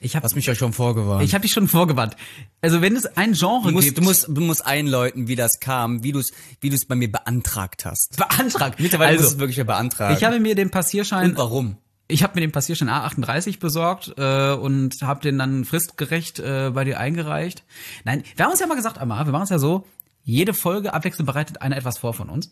[0.00, 1.22] Ich habe Hast mich ja schon vorgewarnt.
[1.22, 2.16] ich habe dich schon vorgewandt.
[2.62, 5.60] Also wenn es ein Genre du musst, gibt, du musst, du musst einläuten, wie das
[5.60, 8.16] kam, wie du es, wie du es bei mir beantragt hast.
[8.16, 8.80] beantragt.
[8.80, 10.16] Mittlerweile musst du also, es wirklich ja beantragen.
[10.16, 11.76] ich habe mir den Passierschein und warum?
[12.10, 16.84] Ich habe mir den Passierschein A38 besorgt äh, und habe den dann fristgerecht äh, bei
[16.84, 17.62] dir eingereicht.
[18.04, 19.86] Nein, wir haben uns ja mal gesagt, Amma, wir machen es ja so,
[20.22, 22.50] jede Folge abwechselnd bereitet einer etwas vor von uns.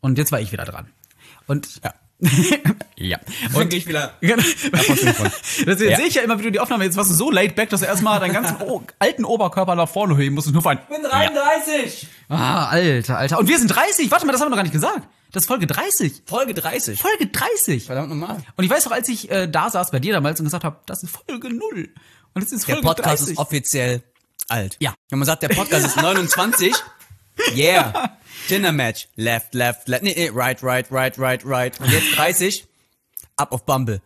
[0.00, 0.86] Und jetzt war ich wieder dran.
[1.46, 1.94] Und Ja.
[2.96, 3.18] ja.
[3.52, 4.14] Und ich wieder.
[4.22, 4.42] Genau.
[5.66, 5.96] Das Ja.
[5.96, 7.80] sehe ich ja immer, wie du die Aufnahme jetzt warst du so laid back, dass
[7.80, 10.78] du erstmal deinen ganzen o alten Oberkörper nach vorne heben musst und nur für ein.
[10.78, 12.06] Ich bin 33!
[12.30, 13.38] Ah, Alter, Alter.
[13.38, 14.10] Und wir sind 30.
[14.10, 15.06] Warte mal, das haben wir noch gar nicht gesagt.
[15.32, 16.22] Das ist Folge 30.
[16.24, 17.00] Folge 30.
[17.00, 17.84] Folge 30.
[17.84, 18.42] Verdammt nochmal.
[18.56, 20.78] Und ich weiß noch, als ich äh, da saß bei dir damals und gesagt habe,
[20.86, 21.88] das ist Folge 0.
[22.34, 23.32] Und jetzt ist Der Folge Podcast 30.
[23.32, 24.02] ist offiziell
[24.48, 24.76] alt.
[24.80, 24.94] Ja.
[25.08, 26.72] Wenn man sagt, der Podcast ist 29,
[27.54, 28.16] yeah.
[28.48, 29.08] Dinner Match.
[29.16, 30.02] Left, left, left.
[30.04, 31.80] Nee, nee, right, right, right, right, right.
[31.80, 32.66] Und jetzt 30.
[33.36, 34.00] Ab auf Bumble.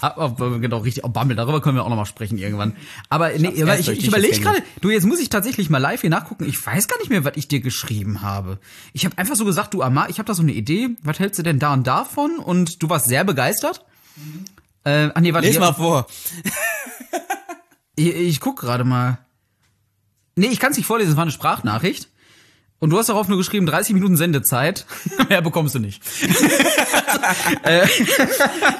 [0.00, 0.28] Ah,
[0.60, 1.04] genau, richtig.
[1.04, 2.74] Oh, Bumble, darüber können wir auch noch mal sprechen irgendwann.
[3.10, 6.44] Aber nee, ich, ich überlege gerade, du, jetzt muss ich tatsächlich mal live hier nachgucken.
[6.48, 8.58] Ich weiß gar nicht mehr, was ich dir geschrieben habe.
[8.94, 10.90] Ich habe einfach so gesagt, du Amar, ich habe da so eine Idee.
[11.02, 12.38] Was hältst du denn da und davon?
[12.38, 13.84] Und du warst sehr begeistert.
[14.84, 15.46] Äh, ach nee, warte.
[15.48, 16.06] Lies hier- mal vor.
[17.96, 19.18] Ich, ich guck gerade mal.
[20.36, 22.08] Nee, ich kann es nicht vorlesen, es war eine Sprachnachricht.
[22.84, 24.84] Und du hast darauf nur geschrieben, 30 Minuten Sendezeit.
[25.30, 26.02] Mehr bekommst du nicht.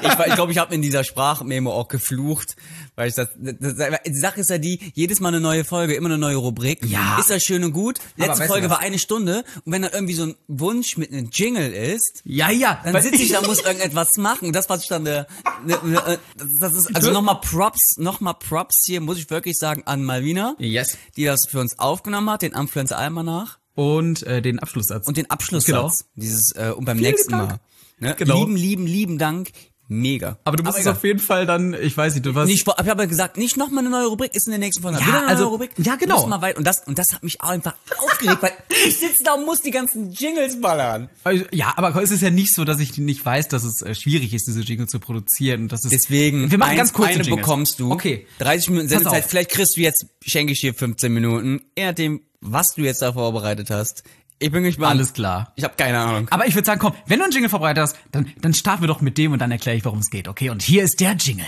[0.01, 2.55] Ich, war- ich glaube, ich habe in dieser Sprachmemo auch geflucht,
[2.95, 5.95] weil ich das, das, das die Sache ist ja die, jedes Mal eine neue Folge,
[5.95, 6.85] immer eine neue Rubrik.
[6.85, 7.17] Ja.
[7.19, 7.97] Ist das schön und gut.
[8.17, 11.71] Letzte Folge war eine Stunde und wenn da irgendwie so ein Wunsch mit einem Jingle
[11.73, 12.79] ist, Ja, ja.
[12.83, 14.53] dann sitze ich da, muss irgendetwas machen.
[14.53, 15.25] Das, was ich dann, äh,
[15.65, 19.55] ne, ne, äh, das, das ist, also nochmal Props, nochmal Props hier, muss ich wirklich
[19.57, 20.97] sagen, an Malvina, Yes.
[21.17, 25.07] die das für uns aufgenommen hat, den Influencer Almanach Und äh, den Abschlusssatz.
[25.07, 25.65] und den Abschlusssatz.
[25.67, 25.91] Genau.
[26.15, 27.49] Dieses, äh, und beim Vielen nächsten Dank.
[27.49, 27.59] Mal.
[27.99, 28.15] Ne?
[28.17, 28.39] Genau.
[28.39, 29.49] Lieben, lieben, lieben Dank.
[29.87, 30.39] Mega.
[30.43, 32.47] aber du musst es auf jeden Fall dann, ich weiß nicht, du warst.
[32.49, 34.97] Nicht, ich habe aber gesagt, nicht nochmal eine neue Rubrik, ist in der nächsten Folge.
[34.99, 35.71] Ja, Wieder eine also- neue Rubrik.
[35.77, 36.25] ja, genau.
[36.25, 36.57] Mal weit.
[36.57, 38.53] Und das, und das hat mich auch einfach aufgeregt, weil
[38.87, 41.07] ich sitze da und muss die ganzen Jingles ballern.
[41.23, 43.93] Also, ja, aber es ist ja nicht so, dass ich nicht weiß, dass es äh,
[43.93, 45.67] schwierig ist, diese Jingle zu produzieren.
[45.67, 47.41] Das ist, Deswegen, wir machen eins, ganz kurze eine Jingles.
[47.43, 47.91] bekommst du.
[47.91, 48.25] Okay.
[48.39, 49.25] 30 Minuten Sendezeit.
[49.25, 51.61] Vielleicht kriegst du jetzt, schenke ich dir 15 Minuten.
[51.77, 54.03] Je nachdem, was du jetzt da vorbereitet hast.
[54.37, 54.91] Ich bin gespannt.
[54.91, 55.53] Alles klar.
[55.55, 56.27] Ich habe keine Ahnung.
[56.29, 58.87] Aber ich würde sagen, komm, wenn du einen Jingle vorbereitet hast, dann, dann starten wir
[58.87, 60.49] doch mit dem und dann erkläre ich, worum es geht, okay?
[60.49, 61.45] Und hier ist der Jingle.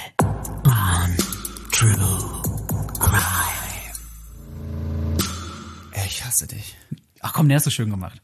[6.06, 6.78] Ich hasse dich.
[7.20, 8.22] Ach komm, der hast du schön gemacht.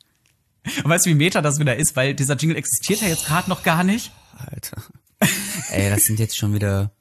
[0.84, 1.96] Und weißt du, wie meta das wieder ist?
[1.96, 4.12] Weil dieser Jingle existiert ja jetzt gerade noch gar nicht.
[4.38, 4.82] Alter.
[5.72, 6.92] Ey, das sind jetzt schon wieder.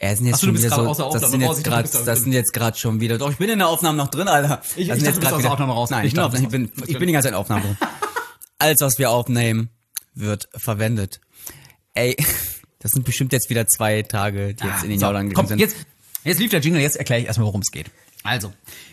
[0.00, 1.04] Das sind jetzt Ach so, du schon bist wieder gerade so.
[1.04, 3.18] außer das Aufnahme sind jetzt gerade, das sind jetzt gerade schon wieder.
[3.18, 4.62] Doch, ich bin in der Aufnahme noch drin, Alter.
[4.76, 5.90] Ich- Das ich sind dachte, du bist grad aus der Aufnahme raus.
[5.90, 7.76] Nein, Ich ich, bin, dachte, ich, bin, ich bin die ganze Zeit in Aufnahme drin.
[8.58, 9.68] Alles, was wir aufnehmen,
[10.14, 11.20] wird verwendet.
[11.94, 12.16] Ey,
[12.78, 15.48] das sind bestimmt jetzt wieder zwei Tage, die jetzt in den So, Jaudern komm, gegangen
[15.48, 15.58] sind.
[15.60, 15.76] jetzt,
[16.24, 17.90] jetzt lief der Jingle, jetzt erkläre ich erstmal, worum es geht.
[18.22, 18.52] Also,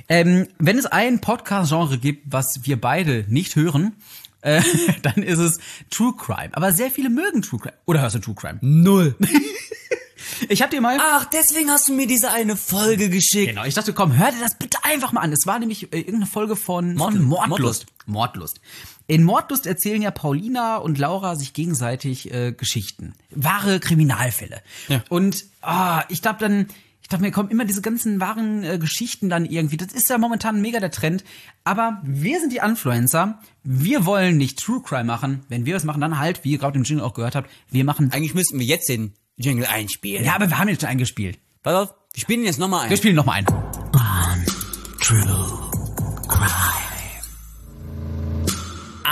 [0.10, 3.94] ähm, wenn es ein Podcast-Genre gibt, was wir beide nicht hören,
[4.42, 4.62] äh,
[5.04, 6.50] dann ist es True Crime.
[6.52, 7.74] Aber sehr viele mögen True Crime.
[7.86, 8.60] Oder hörst du True Crime?
[8.62, 9.16] Null.
[10.50, 10.98] Ich hab dir mal...
[11.00, 13.50] Ach, deswegen hast du mir diese eine Folge geschickt.
[13.50, 15.32] Genau, ich dachte, komm, hör dir das bitte einfach mal an.
[15.32, 17.50] Es war nämlich äh, irgendeine Folge von, Mord- von Mordlust.
[17.50, 17.86] Mordlust.
[18.06, 18.62] Mordlust.
[19.08, 23.14] In Mordlust erzählen ja Paulina und Laura sich gegenseitig äh, Geschichten.
[23.32, 24.62] Wahre Kriminalfälle.
[24.90, 25.04] Ja.
[25.10, 26.68] Und ah, ich glaube dann,
[27.02, 29.78] ich dachte mir, kommen immer diese ganzen wahren äh, Geschichten dann irgendwie.
[29.78, 31.24] Das ist ja momentan mega der Trend.
[31.64, 33.40] Aber wir sind die Influencer.
[33.64, 35.46] Wir wollen nicht True Crime machen.
[35.48, 37.86] Wenn wir das machen, dann halt, wie ihr gerade im Jingle auch gehört habt, wir
[37.86, 38.12] machen.
[38.12, 40.26] Eigentlich müssten wir jetzt den Jingle einspielen.
[40.26, 41.40] Ja, aber wir haben jetzt schon eingespielt.
[41.64, 42.90] Pass auf, wir spielen jetzt nochmal ein.
[42.90, 43.46] Wir spielen nochmal ein.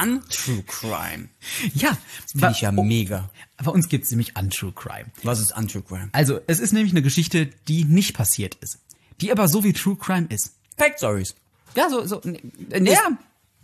[0.05, 1.29] an True Crime.
[1.73, 3.29] Ja, Finde ich ja mega.
[3.63, 5.05] Bei uns gibt's nämlich Untrue Crime.
[5.23, 6.09] Was ist an True Crime?
[6.11, 8.79] Also, es ist nämlich eine Geschichte, die nicht passiert ist.
[9.21, 10.55] Die aber so wie True Crime ist.
[10.77, 11.35] Fact Stories.
[11.75, 13.17] Ja, so, so, äh, ja.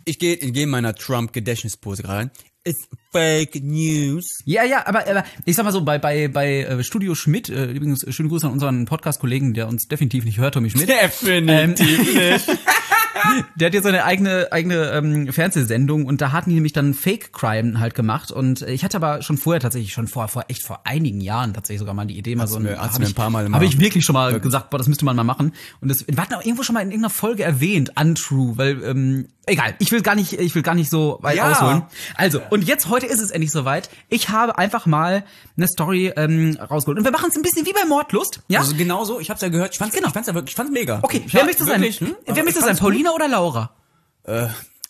[0.04, 2.30] Ich gehe ich geh in meiner Trump-Gedächtnispose rein.
[2.64, 4.38] It's Fake News.
[4.44, 7.66] Ja, ja, aber, aber ich sag mal so, bei, bei, bei äh, Studio Schmidt, äh,
[7.66, 10.88] übrigens schöne Grüße an unseren Podcast-Kollegen, der uns definitiv nicht hört, Tommy Schmidt.
[10.88, 12.48] Definitiv nicht.
[13.56, 17.32] Der hat jetzt seine eigene eigene ähm, Fernsehsendung und da hatten die nämlich dann Fake
[17.32, 20.80] Crime halt gemacht und ich hatte aber schon vorher tatsächlich schon vor vor echt vor
[20.84, 23.50] einigen Jahren tatsächlich sogar mal die Idee mal so mir- hat's mir ein paar Mal
[23.52, 26.16] habe ich wirklich schon mal gesagt, boah, das müsste man mal machen und das wir
[26.16, 30.02] hatten auch irgendwo schon mal in irgendeiner Folge erwähnt untrue, weil ähm, egal, ich will
[30.02, 31.50] gar nicht ich will gar nicht so weit Ja.
[31.50, 31.82] ausholen.
[32.14, 33.90] Also, und jetzt heute ist es endlich soweit.
[34.08, 35.24] Ich habe einfach mal
[35.56, 38.60] eine Story ähm, rausgeholt und wir machen es ein bisschen wie bei Mordlust, ja?
[38.60, 39.72] Also genau so, ich hab's ja gehört.
[39.72, 40.08] Ich fand's, Genau.
[40.08, 41.00] ich fand's ja wirklich, ich fand's mega.
[41.02, 41.80] okay, ich wer möchte sein?
[41.80, 42.14] wirklich, hm?
[42.26, 42.68] Wer möchte sein?
[42.68, 43.70] fand's Paulina oder Laura?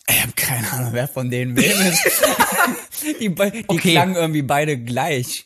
[0.07, 2.03] Ich hab keine Ahnung, wer von denen wem ist.
[3.19, 3.91] die die Okay.
[3.91, 5.45] klangen irgendwie beide gleich.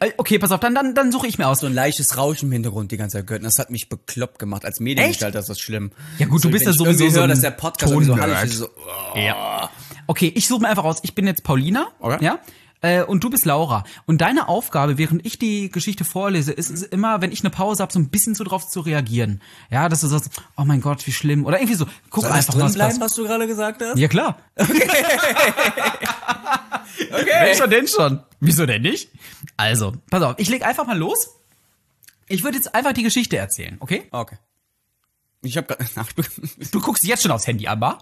[0.00, 1.60] Äh, Okay, pass auf, dann dann dann suche ich mir aus.
[1.60, 3.44] So ein leichtes Rauschen im Hintergrund die ganze Zeit gehört.
[3.44, 4.64] Das hat mich bekloppt gemacht.
[4.64, 5.92] Als Mediengestalter ist das schlimm.
[6.18, 7.92] Ja gut, du So, bist wenn ja sowieso irgendwie so höre, ein dass der Podcast
[7.92, 8.68] so hallig ist, so,
[9.14, 9.18] oh.
[9.18, 9.70] Ja.
[10.06, 10.98] Okay, ich suche mir einfach aus.
[11.02, 11.88] Ich bin jetzt Paulina.
[12.00, 12.24] Okay.
[12.24, 12.38] Ja.
[12.80, 13.84] Äh, und du bist Laura.
[14.06, 17.82] Und deine Aufgabe, während ich die Geschichte vorlese, ist, ist immer, wenn ich eine Pause
[17.82, 19.42] habe, so ein bisschen so drauf zu reagieren.
[19.70, 21.44] Ja, dass du sagst, oh mein Gott, wie schlimm.
[21.44, 23.98] Oder irgendwie so, guck Soll einfach, drin was bleiben, was du gerade gesagt hast?
[23.98, 24.38] Ja, klar.
[27.10, 27.40] Okay.
[27.40, 28.20] Welcher denn schon?
[28.40, 29.10] Wieso denn nicht?
[29.56, 31.30] Also, pass auf, ich leg einfach mal los.
[32.28, 34.08] Ich würde jetzt einfach die Geschichte erzählen, okay?
[34.10, 34.36] Okay.
[35.42, 37.98] Ich hab grad, ach, ich bin- Du guckst jetzt schon aufs Handy, Amber.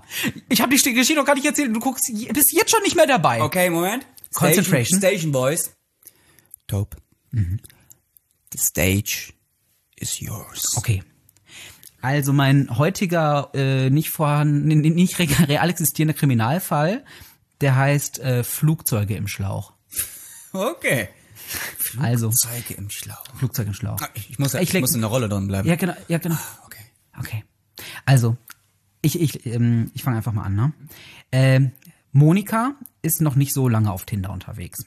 [0.48, 1.74] Ich habe die Geschichte noch gar nicht erzählt.
[1.74, 3.42] Du guckst, bist jetzt schon nicht mehr dabei.
[3.42, 4.06] Okay, Moment.
[4.34, 4.98] Concentration.
[4.98, 5.70] Station, Station Boys.
[6.66, 6.96] Dope.
[7.32, 9.32] The stage
[9.96, 10.76] is yours.
[10.76, 11.02] Okay.
[12.00, 17.04] Also mein heutiger äh, nicht vorhanden, nicht re- real existierender Kriminalfall,
[17.60, 19.72] der heißt äh, Flugzeuge im Schlauch.
[20.52, 21.08] Okay.
[21.98, 23.24] Also Zeuge im Schlauch.
[23.36, 23.98] Flugzeug im Schlauch.
[24.14, 25.68] Ich muss, Ich ich muss in der Rolle drin bleiben.
[25.68, 26.36] Ja genau, ja genau.
[27.18, 27.44] Okay.
[28.04, 28.36] Also
[29.02, 30.54] ich ich ähm, ich fange einfach mal an.
[30.54, 30.72] Ne?
[31.32, 31.72] Ähm,
[32.12, 34.86] Monika ist noch nicht so lange auf Tinder unterwegs.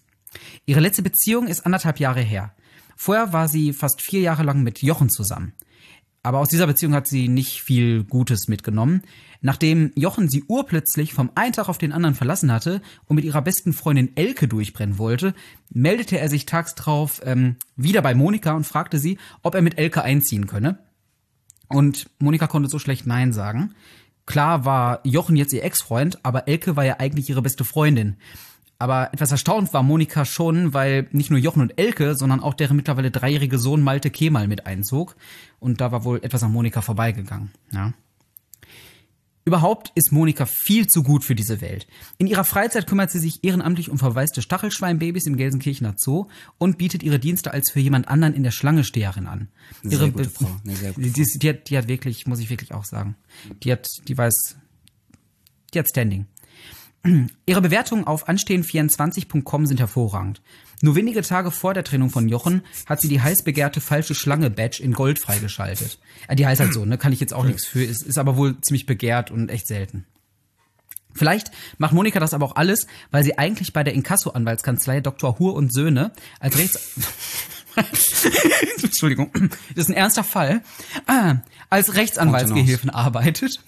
[0.65, 2.53] Ihre letzte Beziehung ist anderthalb Jahre her.
[2.95, 5.53] Vorher war sie fast vier Jahre lang mit Jochen zusammen.
[6.21, 9.03] Aber aus dieser Beziehung hat sie nicht viel Gutes mitgenommen.
[9.41, 13.41] Nachdem Jochen sie urplötzlich vom einen Tag auf den anderen verlassen hatte und mit ihrer
[13.41, 15.33] besten Freundin Elke durchbrennen wollte,
[15.69, 19.77] meldete er sich tags drauf ähm, wieder bei Monika und fragte sie, ob er mit
[19.77, 20.79] Elke einziehen könne.
[21.69, 23.73] Und Monika konnte so schlecht Nein sagen.
[24.25, 28.17] Klar war Jochen jetzt ihr Ex-Freund, aber Elke war ja eigentlich ihre beste Freundin.
[28.77, 32.77] Aber etwas erstaunt war Monika schon, weil nicht nur Jochen und Elke, sondern auch deren
[32.77, 35.15] mittlerweile dreijährige Sohn Malte Kemal mit einzog.
[35.59, 37.51] Und da war wohl etwas an Monika vorbeigegangen.
[37.71, 37.93] Ja.
[39.49, 41.87] Überhaupt ist Monika viel zu gut für diese Welt.
[42.19, 46.27] In ihrer Freizeit kümmert sie sich ehrenamtlich um verwaiste Stachelschweinbabys im Gelsenkirchener Zoo
[46.59, 49.47] und bietet ihre Dienste als für jemand anderen in der Schlange-Steherin an.
[49.83, 52.27] Eine ihre sehr gute Frau, eine sehr gute die, die, die, hat, die hat wirklich,
[52.27, 53.15] muss ich wirklich auch sagen,
[53.63, 54.57] die hat, die weiß,
[55.73, 56.27] die hat Standing.
[57.47, 60.43] Ihre Bewertungen auf anstehen24.com sind hervorragend.
[60.81, 64.81] Nur wenige Tage vor der Trennung von Jochen hat sie die heiß begehrte falsche Schlange-Badge
[64.81, 65.99] in Gold freigeschaltet.
[66.27, 66.97] Äh, die heißt halt so, ne?
[66.97, 67.83] Kann ich jetzt auch nichts für.
[67.83, 70.05] Ist, ist aber wohl ziemlich begehrt und echt selten.
[71.13, 75.37] Vielleicht macht Monika das aber auch alles, weil sie eigentlich bei der Inkasso-Anwaltskanzlei Dr.
[75.39, 76.79] Hur und Söhne als Rechts...
[78.83, 79.31] Entschuldigung,
[79.75, 80.61] das ist ein ernster Fall.
[81.07, 81.37] Ah,
[81.69, 83.59] als Rechtsanwaltsgehilfen arbeitet.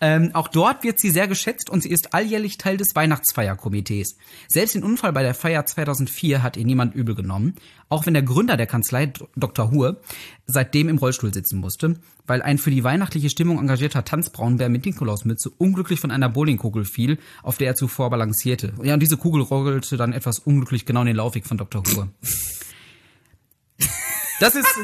[0.00, 4.16] Ähm, auch dort wird sie sehr geschätzt und sie ist alljährlich Teil des Weihnachtsfeierkomitees.
[4.46, 7.54] Selbst den Unfall bei der Feier 2004 hat ihr niemand übel genommen,
[7.88, 9.70] auch wenn der Gründer der Kanzlei, Dr.
[9.70, 10.00] Hur,
[10.46, 15.50] seitdem im Rollstuhl sitzen musste, weil ein für die weihnachtliche Stimmung engagierter Tanzbraunbär mit Nikolausmütze
[15.50, 18.74] unglücklich von einer Bowlingkugel fiel, auf der er zuvor balancierte.
[18.82, 21.82] Ja, und diese Kugel rollte dann etwas unglücklich genau in den Laufweg von Dr.
[21.94, 22.08] Hur.
[24.40, 24.66] Das ist.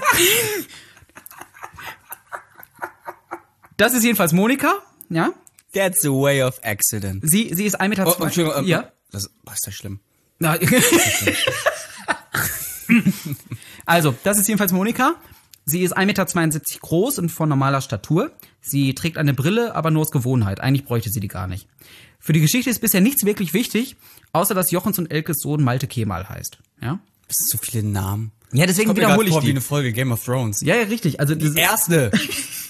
[3.79, 4.81] Das ist jedenfalls Monika,
[5.15, 5.33] ja?
[5.73, 7.23] That's a way of accident.
[7.29, 8.07] Sie, sie ist 1,2 Meter.
[8.07, 8.93] Oh, oh, Entschuldigung, ähm, ja.
[9.11, 10.01] Das, was ist das schlimm?
[10.39, 10.59] Na,
[13.87, 15.15] also, das ist jedenfalls Monika.
[15.65, 18.33] Sie ist 1,72 Meter groß und von normaler Statur.
[18.61, 20.61] Sie trägt eine Brille, aber nur aus Gewohnheit.
[20.61, 21.69] Eigentlich bräuchte sie die gar nicht.
[22.19, 23.97] Für die Geschichte ist bisher nichts wirklich wichtig,
[24.33, 26.59] außer dass Jochens und Elkes Sohn Malte Kemal heißt.
[26.81, 26.99] Ja?
[27.29, 28.33] Das sind so viele Namen.
[28.53, 29.49] Ja, deswegen wiederhole ich vor die.
[29.49, 30.61] wie eine Folge Game of Thrones.
[30.61, 31.21] Ja, ja, richtig.
[31.21, 32.11] Also das, Erste.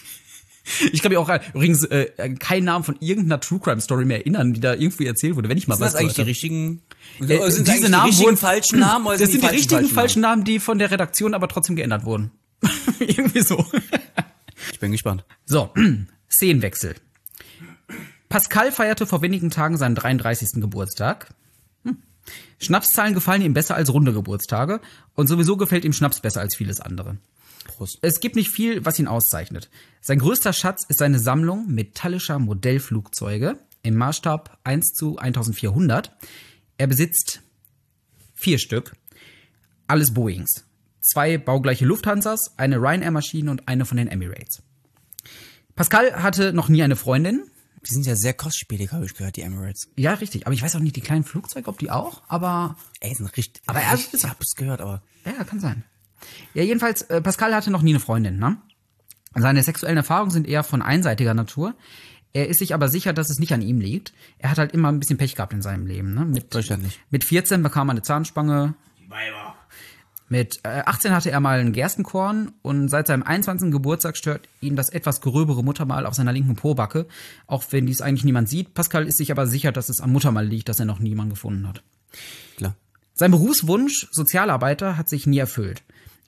[0.92, 4.18] ich kann mich auch äh, übrigens äh, keinen Namen von irgendeiner True Crime Story mehr
[4.18, 6.82] erinnern, die da irgendwie erzählt wurde, wenn ich mal Sind das was eigentlich die richtigen?
[7.20, 7.38] habe.
[7.38, 9.94] Oder sind Äh, diese Namen richtigen falschen Namen oder das sind die, falschen, richtigen falschen
[9.94, 12.30] falschen Namen, die von der Redaktion aber trotzdem geändert wurden.
[13.00, 13.56] irgendwie so.
[13.56, 13.82] Namen?
[14.72, 15.24] Ich bin gespannt.
[15.44, 15.72] So,
[16.30, 16.94] Szenenwechsel.
[18.28, 20.60] Pascal feierte vor wenigen Tagen seinen 33.
[20.60, 21.34] Geburtstag.
[21.84, 21.98] Hm.
[22.58, 24.80] Schnapszahlen gefallen ihm besser als runde Geburtstage
[25.14, 27.18] und sowieso gefällt ihm Schnaps besser als vieles andere.
[27.64, 27.98] Prost.
[28.02, 29.70] Es gibt nicht viel, was ihn auszeichnet.
[30.00, 36.16] Sein größter Schatz ist seine Sammlung metallischer Modellflugzeuge im Maßstab 1 zu 1400.
[36.78, 37.42] Er besitzt
[38.34, 38.92] vier Stück,
[39.86, 40.64] alles Boeings.
[41.00, 44.62] Zwei baugleiche Lufthansas, eine Ryanair-Maschine und eine von den Emirates.
[45.74, 47.44] Pascal hatte noch nie eine Freundin.
[47.88, 49.88] Die sind ja sehr kostspielig, habe ich gehört, die Emirates.
[49.96, 50.46] Ja, richtig.
[50.46, 53.60] Aber ich weiß auch nicht, die kleinen Flugzeuge, ob die auch, aber Ey, sind richtig.
[53.66, 55.82] Aber er- ich, ich hab's gehört, aber Ja, kann sein.
[56.54, 58.56] Ja, jedenfalls, äh, Pascal hatte noch nie eine Freundin, ne?
[59.34, 61.74] Seine sexuellen Erfahrungen sind eher von einseitiger Natur.
[62.34, 64.12] Er ist sich aber sicher, dass es nicht an ihm liegt.
[64.38, 66.24] Er hat halt immer ein bisschen Pech gehabt in seinem Leben, ne?
[66.24, 67.00] Mit, Deutschland nicht.
[67.10, 68.74] mit 14 bekam er eine Zahnspange.
[70.28, 73.70] Mit äh, 18 hatte er mal ein Gerstenkorn und seit seinem 21.
[73.70, 77.06] Geburtstag stört ihn das etwas gröbere Muttermal auf seiner linken Pobacke,
[77.46, 78.72] auch wenn dies eigentlich niemand sieht.
[78.72, 81.68] Pascal ist sich aber sicher, dass es am Muttermal liegt, dass er noch niemanden gefunden
[81.68, 81.82] hat.
[82.56, 82.76] klar.
[83.12, 85.82] Sein Berufswunsch, Sozialarbeiter, hat sich nie erfüllt.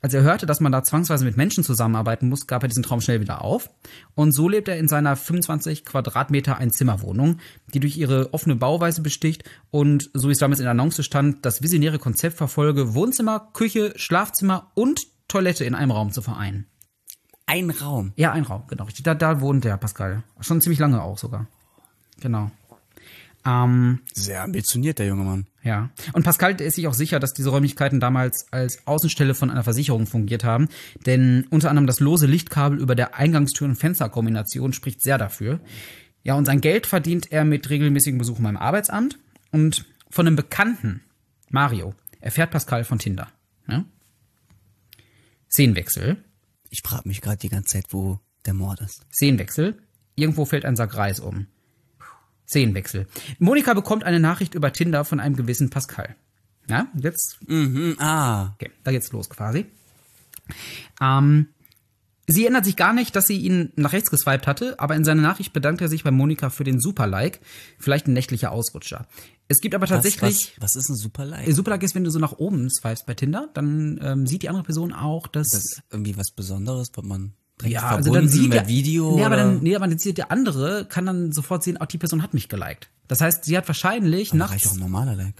[0.05, 3.01] Als er hörte, dass man da zwangsweise mit Menschen zusammenarbeiten muss, gab er diesen Traum
[3.01, 3.71] schnell wieder auf.
[4.15, 7.39] Und so lebt er in seiner 25 Quadratmeter Einzimmerwohnung,
[7.73, 11.47] die durch ihre offene Bauweise besticht und, so wie es damals in der Annonce stand,
[11.47, 16.67] das visionäre Konzept verfolge, Wohnzimmer, Küche, Schlafzimmer und Toilette in einem Raum zu vereinen.
[17.47, 18.13] Ein Raum.
[18.17, 18.87] Ja, ein Raum, genau.
[19.05, 20.23] Da, da wohnt der Pascal.
[20.39, 21.47] Schon ziemlich lange auch sogar.
[22.21, 22.51] Genau.
[23.47, 25.47] Ähm, Sehr ambitioniert, der junge Mann.
[25.63, 25.91] Ja.
[26.13, 30.07] Und Pascal ist sich auch sicher, dass diese Räumlichkeiten damals als Außenstelle von einer Versicherung
[30.07, 30.69] fungiert haben.
[31.05, 35.61] Denn unter anderem das lose Lichtkabel über der Eingangstür- und Fensterkombination spricht sehr dafür.
[36.23, 39.19] Ja, und sein Geld verdient er mit regelmäßigen Besuchen beim Arbeitsamt.
[39.51, 41.03] Und von einem Bekannten,
[41.51, 43.29] Mario, erfährt Pascal von Tinder.
[43.69, 43.85] Ja?
[45.51, 46.17] Szenenwechsel.
[46.71, 49.07] Ich frage mich gerade die ganze Zeit, wo der Mord ist.
[49.13, 49.79] Szenenwechsel.
[50.17, 51.47] Irgendwo fällt ein Sack Reis um.
[52.49, 53.07] Szenenwechsel.
[53.39, 56.15] Monika bekommt eine Nachricht über Tinder von einem gewissen Pascal.
[56.69, 58.53] Ja, jetzt Mhm, ah.
[58.55, 59.67] Okay, da geht's los quasi.
[61.01, 61.49] Ähm,
[62.27, 65.23] sie erinnert sich gar nicht, dass sie ihn nach rechts geswiped hatte, aber in seiner
[65.23, 67.41] Nachricht bedankt er sich bei Monika für den Super-Like.
[67.79, 69.07] Vielleicht ein nächtlicher Ausrutscher.
[69.49, 70.55] Es gibt aber Was, tatsächlich.
[70.57, 71.53] was, was ist ein Superlike?
[71.53, 74.65] Super-Like ist, wenn du so nach oben swipest bei Tinder, dann ähm, sieht die andere
[74.65, 75.49] Person auch, dass.
[75.51, 79.37] Das ist irgendwie was Besonderes, wird man ja, also dann sieht der, Video Nee, aber
[79.37, 82.35] dann, nee, aber dann sieht der andere, kann dann sofort sehen, auch die Person hat
[82.35, 82.91] mich geliked.
[83.09, 84.53] Das heißt, sie hat wahrscheinlich Aber nachts.
[84.55, 85.35] reicht auch ein normaler Like.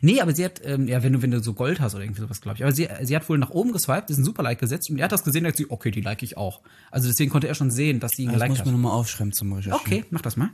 [0.00, 2.20] Nee, aber sie hat, ähm, ja, wenn du, wenn du so Gold hast oder irgendwie
[2.20, 2.64] sowas, glaube ich.
[2.64, 5.12] Aber sie, sie hat wohl nach oben geswiped, ist ein Super-Like gesetzt und er hat
[5.12, 6.60] das gesehen und hat gesagt, okay, die like ich auch.
[6.90, 8.78] Also deswegen konnte er schon sehen, dass sie ihn Das muss geliked ich mir hat.
[8.80, 9.80] nochmal aufschreiben zum Recherchieren.
[9.80, 10.50] Okay, mach das mal.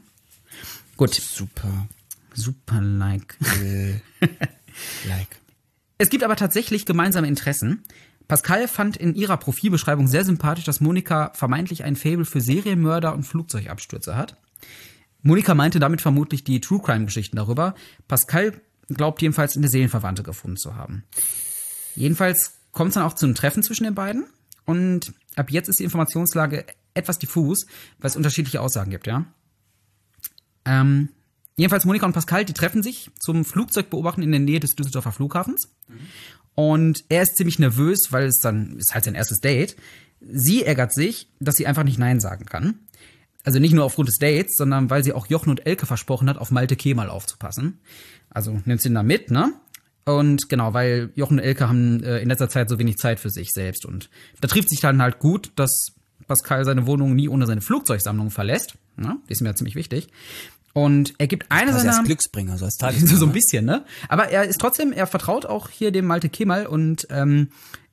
[0.97, 1.89] Gut, Super
[2.35, 3.37] Super-Like.
[5.09, 5.41] Like.
[5.99, 7.83] Es gibt aber tatsächlich gemeinsame Interessen.
[8.33, 13.25] Pascal fand in ihrer Profilbeschreibung sehr sympathisch, dass Monika vermeintlich ein Faible für Serienmörder und
[13.25, 14.39] Flugzeugabstürze hat.
[15.21, 17.75] Monika meinte damit vermutlich die True Crime Geschichten darüber.
[18.09, 21.05] Pascal glaubt jedenfalls eine Seelenverwandte gefunden zu haben.
[21.95, 24.25] Jedenfalls kommt es dann auch zu einem Treffen zwischen den beiden
[24.65, 26.65] und ab jetzt ist die Informationslage
[26.95, 27.67] etwas diffus,
[27.99, 29.27] weil es unterschiedliche Aussagen gibt, ja.
[30.65, 31.11] Ähm,
[31.57, 35.69] jedenfalls Monika und Pascal, die treffen sich zum Flugzeugbeobachten in der Nähe des Düsseldorfer Flughafens.
[36.55, 39.77] Und er ist ziemlich nervös, weil es dann ist halt sein erstes Date.
[40.21, 42.81] Sie ärgert sich, dass sie einfach nicht Nein sagen kann.
[43.45, 46.39] Also nicht nur aufgrund des Dates, sondern weil sie auch Jochen und Elke versprochen hat,
[46.39, 47.81] auf Malte Kemal aufzupassen.
[48.31, 49.53] Also nimmt sie ihn da mit, ne?
[50.05, 53.31] Und genau, weil Jochen und Elke haben äh, in letzter Zeit so wenig Zeit für
[53.31, 53.87] sich selbst.
[53.87, 54.11] Und
[54.41, 55.93] da trifft sich dann halt gut, dass
[56.27, 58.75] Pascal seine Wohnung nie ohne seine Flugzeugsammlung verlässt.
[58.97, 59.19] Ne?
[59.29, 60.09] Die ist mir ja ziemlich wichtig.
[60.73, 63.19] Und er gibt eine seiner als Glücksbringer, so als so, Tagesbringer.
[63.19, 63.85] so ein bisschen, ne?
[64.09, 67.49] Aber er ist trotzdem, er vertraut auch hier dem Malte Kemal und ähm,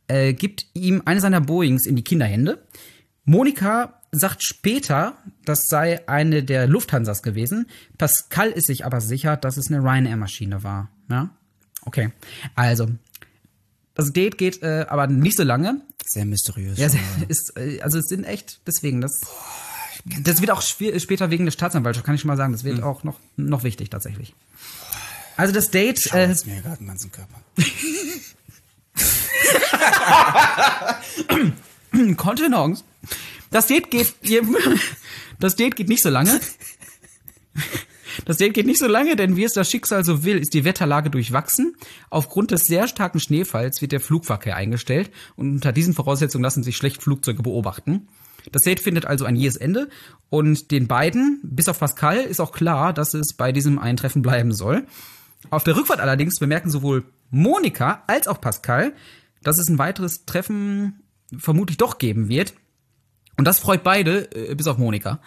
[0.07, 2.63] äh, gibt ihm eine seiner Boeings in die Kinderhände.
[3.25, 7.67] Monika sagt später, das sei eine der Lufthansas gewesen.
[7.97, 10.89] Pascal ist sich aber sicher, dass es eine Ryanair-Maschine war.
[11.09, 11.29] Ja?
[11.83, 12.11] Okay.
[12.55, 12.87] Also,
[13.93, 15.81] das Date geht äh, aber nicht so lange.
[16.05, 16.79] Sehr mysteriös.
[16.79, 16.87] Ja,
[17.27, 19.19] ist, äh, also es sind echt, deswegen, das,
[20.05, 23.03] das wird auch später wegen der Staatsanwaltschaft, kann ich schon mal sagen, das wird auch
[23.03, 24.33] noch, noch wichtig tatsächlich.
[25.37, 27.41] Also das Date, äh, Jetzt mir gerade den ganzen Körper.
[32.17, 32.83] Kontenance.
[33.51, 34.13] Das Date geht,
[35.39, 36.39] das Date geht nicht so lange.
[38.25, 40.65] Das Date geht nicht so lange, denn wie es das Schicksal so will, ist die
[40.65, 41.75] Wetterlage durchwachsen.
[42.09, 46.77] Aufgrund des sehr starken Schneefalls wird der Flugverkehr eingestellt und unter diesen Voraussetzungen lassen sich
[46.77, 48.07] schlecht Flugzeuge beobachten.
[48.51, 49.89] Das Date findet also ein jähes Ende
[50.29, 54.53] und den beiden, bis auf Pascal, ist auch klar, dass es bei diesem Eintreffen bleiben
[54.53, 54.85] soll.
[55.49, 58.93] Auf der Rückfahrt allerdings bemerken sowohl Monika als auch Pascal,
[59.43, 61.03] dass es ein weiteres Treffen
[61.37, 62.53] vermutlich doch geben wird.
[63.37, 65.19] Und das freut beide, äh, bis auf Monika.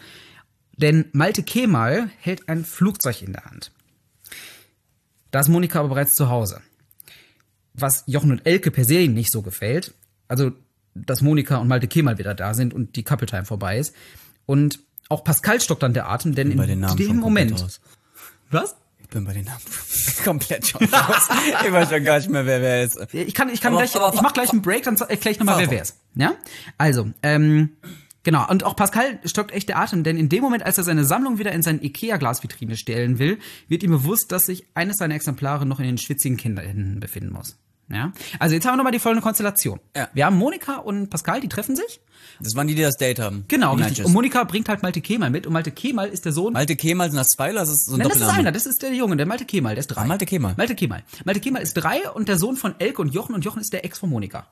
[0.77, 3.72] Denn Malte Kemal hält ein Flugzeug in der Hand.
[5.31, 6.61] Da ist Monika aber bereits zu Hause.
[7.75, 9.94] Was Jochen und Elke per se nicht so gefällt,
[10.29, 10.53] also
[10.94, 13.94] dass Monika und Malte Kemal wieder da sind und die Couple Time vorbei ist.
[14.46, 17.64] Und auch Pascal stockt dann der Atem, denn in dem Moment.
[18.50, 18.76] Was?
[19.02, 19.61] Ich bin bei den Namen
[20.24, 21.28] komplett schon raus.
[21.66, 22.98] ich weiß schon gar nicht mehr, wer wer ist.
[23.12, 25.38] Ich kann, ich kann Aber- gleich, aber- ich mach gleich einen Break, dann erkläre ich
[25.38, 25.96] nochmal, wer wer ist.
[26.14, 26.33] Ja?
[26.78, 27.70] Also, ähm,
[28.22, 28.48] genau.
[28.48, 31.38] Und auch Pascal stockt echt der Atem, denn in dem Moment, als er seine Sammlung
[31.38, 35.78] wieder in seine Ikea-Glasvitrine stellen will, wird ihm bewusst, dass sich eines seiner Exemplare noch
[35.78, 37.59] in den schwitzigen Kinderhänden befinden muss.
[37.92, 38.12] Ja?
[38.38, 39.81] Also jetzt haben wir nochmal die folgende Konstellation.
[39.96, 40.09] Ja.
[40.14, 42.00] Wir haben Monika und Pascal, die treffen sich.
[42.40, 43.44] Das waren die, die das Date haben.
[43.48, 43.87] Genau, richtig.
[43.87, 44.07] Nightjes.
[44.07, 45.46] Und Monika bringt halt Malte Kemal mit.
[45.46, 47.94] Und Malte Kemal ist der Sohn Malte Kemal sind das zwei oder ist das so
[47.94, 50.02] ein Nein, das ist einer, das ist der Junge, der Malte Kemal, der ist drei.
[50.02, 50.55] Ah, Malte Kemal.
[50.57, 51.02] Malte Kemal.
[51.24, 53.85] Malte Kemal ist drei und der Sohn von Elke und Jochen und Jochen ist der
[53.85, 54.46] Ex von Monika.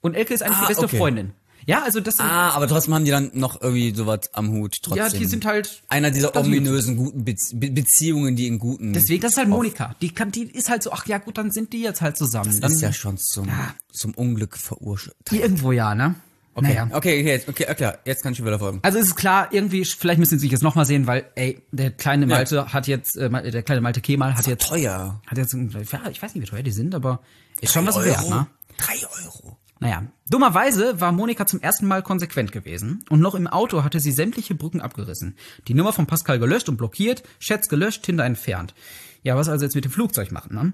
[0.00, 0.98] Und Elke ist eigentlich Ah, die beste okay.
[0.98, 1.32] Freundin.
[1.66, 4.76] Ja, also das sind, Ah, aber trotzdem haben die dann noch irgendwie sowas am Hut
[4.82, 5.04] trotzdem.
[5.04, 8.92] ja, die sind halt einer dieser ominösen guten Be Beziehungen, die in guten.
[8.92, 9.94] Deswegen, das ist halt Monika.
[10.00, 12.46] Die kann, die ist halt so, ach ja, gut, dann sind die jetzt halt zusammen.
[12.50, 13.48] das dann, ist ja schon zum,
[13.92, 15.14] zum Unglück verursacht.
[15.30, 16.14] irgendwo ja, ne?
[16.52, 16.84] Okay, Naja.
[16.92, 18.80] okay, okay, jetzt, okay, klar, jetzt kann ich schon wieder folgen.
[18.82, 21.92] Also es ist klar, irgendwie, vielleicht müssen sie sich jetzt nochmal sehen, weil, ey, der
[21.92, 25.20] kleine Malte hat jetzt, äh, der kleine Malte Kemal hat jetzt, Teuer.
[25.26, 27.20] hat jetzt, ja, ich weiß nicht, wie teuer die sind, aber
[27.60, 28.48] ist schon was wert, ne?
[28.78, 28.94] Drei
[29.24, 29.58] Euro.
[29.80, 34.12] Naja, dummerweise war Monika zum ersten Mal konsequent gewesen und noch im Auto hatte sie
[34.12, 35.36] sämtliche Brücken abgerissen.
[35.68, 38.74] Die Nummer von Pascal gelöscht und blockiert, Chats gelöscht, Tinder entfernt.
[39.22, 40.72] Ja, was also jetzt mit dem Flugzeug machen, ne?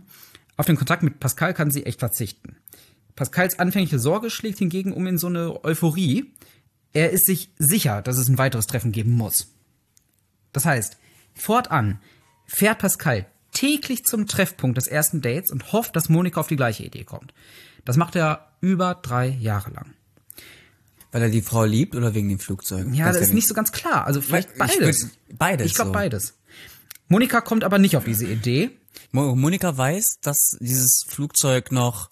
[0.57, 2.57] Auf den Kontakt mit Pascal kann sie echt verzichten.
[3.14, 6.33] Pascals anfängliche Sorge schlägt hingegen um in so eine Euphorie.
[6.92, 9.55] Er ist sich sicher, dass es ein weiteres Treffen geben muss.
[10.53, 10.97] Das heißt,
[11.35, 12.01] fortan
[12.47, 16.85] fährt Pascal täglich zum Treffpunkt des ersten Dates und hofft, dass Monika auf die gleiche
[16.85, 17.33] Idee kommt.
[17.85, 19.95] Das macht er über drei Jahre lang.
[21.12, 22.87] Weil er die Frau liebt oder wegen dem Flugzeug?
[22.92, 24.07] Ja, Ganz das ist nicht so ganz klar.
[24.07, 25.11] Also vielleicht Ich beides.
[25.33, 25.92] beides Ich glaube so.
[25.92, 26.35] beides.
[27.09, 28.71] Monika kommt aber nicht auf diese Idee.
[29.12, 32.11] Mo Monika weiß, dass dieses Flugzeug noch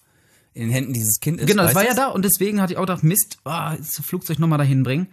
[0.54, 1.48] in den Händen dieses Kind ist.
[1.48, 1.96] Genau, das weiß war ja das?
[1.96, 5.08] da und deswegen hatte ich auch gedacht, Mist, oh, das Flugzeug nochmal dahin bringen.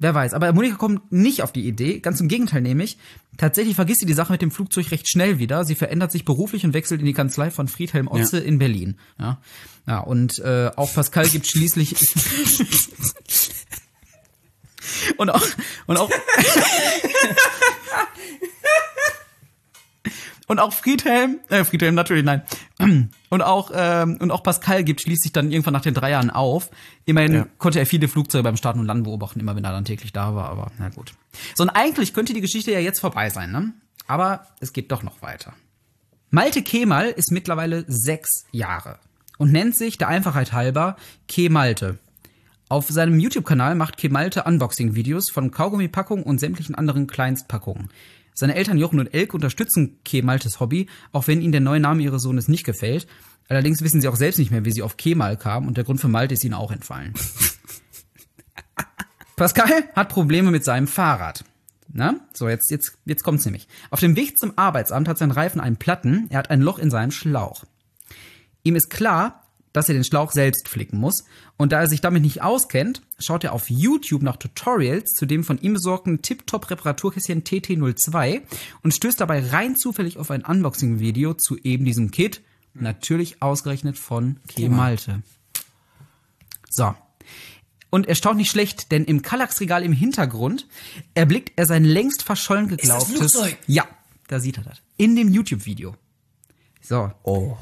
[0.00, 0.32] Wer weiß.
[0.34, 1.98] Aber Monika kommt nicht auf die Idee.
[1.98, 2.98] Ganz im Gegenteil nämlich.
[3.36, 5.64] Tatsächlich vergisst sie die Sache mit dem Flugzeug recht schnell wieder.
[5.64, 8.98] Sie verändert sich beruflich und wechselt in die Kanzlei von Friedhelm Otze in Berlin.
[9.18, 9.40] Ja,
[9.86, 11.96] ja und äh, auch Pascal gibt schließlich...
[15.16, 15.44] und auch...
[15.86, 16.10] Und auch
[20.48, 22.42] Und auch Friedhelm, äh, Friedhelm natürlich, nein.
[23.30, 26.70] Und auch, ähm, und auch Pascal gibt schließlich dann irgendwann nach den drei Jahren auf.
[27.04, 27.46] Immerhin Ja.
[27.58, 30.34] konnte er viele Flugzeuge beim Starten und Landen beobachten, immer wenn er dann täglich da
[30.34, 31.12] war, aber na gut.
[31.54, 33.74] So, und eigentlich könnte die Geschichte ja jetzt vorbei sein, ne?
[34.06, 35.52] Aber es geht doch noch weiter.
[36.30, 38.98] Malte Kemal ist mittlerweile sechs Jahre
[39.36, 40.96] und nennt sich der Einfachheit halber
[41.28, 41.98] Kemalte.
[42.70, 47.90] Auf seinem YouTube-Kanal macht Kemalte Unboxing-Videos von Kaugummipackungen und sämtlichen anderen Kleinstpackungen.
[48.38, 52.22] Seine Eltern Jochen und Elke unterstützen Kemaltes Hobby, auch wenn ihnen der neue Name ihres
[52.22, 53.08] Sohnes nicht gefällt.
[53.48, 56.00] Allerdings wissen sie auch selbst nicht mehr, wie sie auf Kemal kamen und der Grund
[56.00, 57.14] für Malte ist ihnen auch entfallen.
[59.36, 61.44] Pascal hat Probleme mit seinem Fahrrad.
[61.92, 63.66] Na, so jetzt jetzt jetzt kommt's nämlich.
[63.90, 66.26] Auf dem Weg zum Arbeitsamt hat sein Reifen einen Platten.
[66.30, 67.64] Er hat ein Loch in seinem Schlauch.
[68.62, 71.24] Ihm ist klar, dass er den Schlauch selbst flicken muss.
[71.56, 75.44] Und da er sich damit nicht auskennt, schaut er auf YouTube nach Tutorials zu dem
[75.44, 78.42] von ihm besorgten Tip-Top-Reparaturkästchen TT02
[78.82, 82.42] und stößt dabei rein zufällig auf ein Unboxing-Video zu eben diesem Kit.
[82.74, 85.22] Natürlich ausgerechnet von Kemalte.
[86.70, 86.94] So.
[87.90, 90.66] Und er staunt nicht schlecht, denn im Kallax-Regal im Hintergrund
[91.14, 93.16] erblickt er sein längst verschollen geglaubtes...
[93.16, 93.58] Flugzeug?
[93.66, 93.88] Ja,
[94.28, 94.78] da sieht er das.
[94.98, 95.96] In dem YouTube-Video.
[96.82, 97.10] So.
[97.22, 97.56] Oh.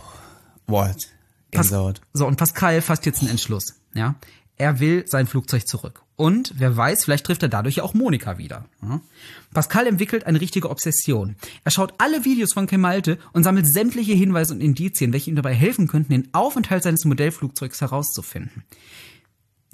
[0.66, 1.15] What?
[1.51, 2.01] Pas Gänsehaut.
[2.12, 3.74] so, und Pascal fasst jetzt einen Entschluss.
[3.94, 4.16] Ja?
[4.59, 6.03] Er will sein Flugzeug zurück.
[6.16, 8.64] Und wer weiß, vielleicht trifft er dadurch ja auch Monika wieder.
[8.82, 9.01] Ja?
[9.53, 11.36] Pascal entwickelt eine richtige Obsession.
[11.64, 15.55] Er schaut alle Videos von Kemalte und sammelt sämtliche Hinweise und Indizien, welche ihm dabei
[15.55, 18.64] helfen könnten, den Aufenthalt seines Modellflugzeugs herauszufinden.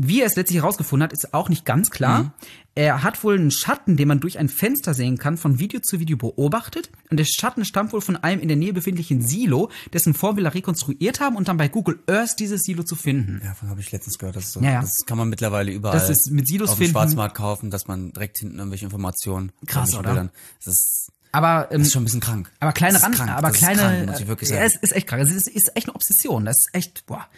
[0.04, 2.32] Wie er es letztlich herausgefunden hat, ist auch nicht ganz klar.
[2.74, 6.00] Er hat wohl einen Schatten, den man durch ein Fenster sehen kann, von Video zu
[6.00, 6.90] Video beobachtet.
[7.10, 10.52] Und der Schatten stammt wohl von einem in der Nähe befindlichen Silo, dessen Form wir
[10.52, 13.40] rekonstruiert haben und dann bei Google Earth dieses Silo zu finden.
[13.42, 14.34] Ja, davon habe ich letztens gehört.
[14.36, 14.80] Das, ist so, Ja, ja.
[14.80, 16.92] das kann man mittlerweile überall Das ist mit Silos auf dem finden.
[16.92, 20.02] Schwarzmarkt kaufen, dass man direkt hinten irgendwelche Informationen Krass, oder?
[20.02, 20.30] Bildern.
[20.64, 22.50] Das ist, Aber, ähm, das ist schon ein bisschen krank.
[22.58, 24.66] aber kleine Rand, aber das kleine, ist krank, muss ich wirklich ja, sagen.
[24.66, 25.22] es ist echt krank.
[25.22, 26.44] Es ist, ist echt eine Obsession.
[26.46, 27.28] Das ist echt, boah.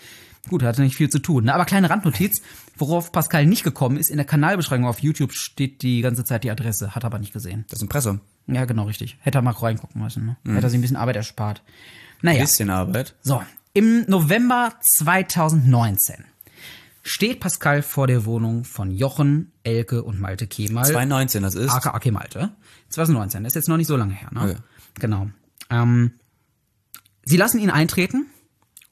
[0.48, 1.44] Gut, hat nicht viel zu tun.
[1.44, 1.54] Ne?
[1.54, 2.42] Aber kleine Randnotiz,
[2.76, 6.50] worauf Pascal nicht gekommen ist, in der Kanalbeschreibung auf YouTube steht die ganze Zeit die
[6.50, 7.64] Adresse, hat er aber nicht gesehen.
[7.70, 8.20] das Impressum.
[8.46, 9.16] Ja, genau, richtig.
[9.20, 10.26] Hätte er mal reingucken müssen.
[10.26, 10.36] Ne?
[10.54, 11.62] Hätte er sich ein bisschen Arbeit erspart.
[12.20, 12.42] Naja.
[12.42, 13.14] Bisschen Arbeit.
[13.22, 13.42] So,
[13.72, 16.24] im November 2019
[17.02, 20.84] steht Pascal vor der Wohnung von Jochen, Elke und Malte Kemal.
[20.84, 21.70] 2019, das ist.
[21.70, 22.50] aka Malte.
[22.90, 24.28] 2019, das ist jetzt noch nicht so lange her.
[24.32, 24.42] Ne?
[24.42, 24.56] Okay.
[25.00, 25.28] Genau.
[25.70, 26.12] Ähm,
[27.24, 28.26] sie lassen ihn eintreten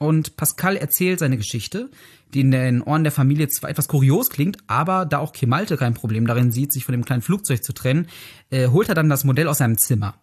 [0.03, 1.91] und Pascal erzählt seine Geschichte,
[2.35, 5.95] die in den Ohren der Familie zwar etwas kurios klingt, aber da auch Kemalte kein
[5.95, 8.09] Problem darin sieht, sich von dem kleinen Flugzeug zu trennen,
[8.51, 10.15] äh, holt er dann das Modell aus seinem Zimmer.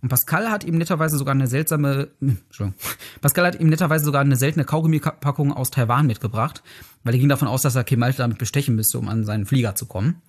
[0.00, 2.74] Und Pascal hat ihm netterweise sogar eine seltsame, Entschuldigung,
[3.20, 6.62] Pascal hat ihm netterweise sogar eine seltene Kaugummipackung aus Taiwan mitgebracht,
[7.04, 9.74] weil er ging davon aus, dass er Kemalte damit bestechen müsste, um an seinen Flieger
[9.74, 10.22] zu kommen.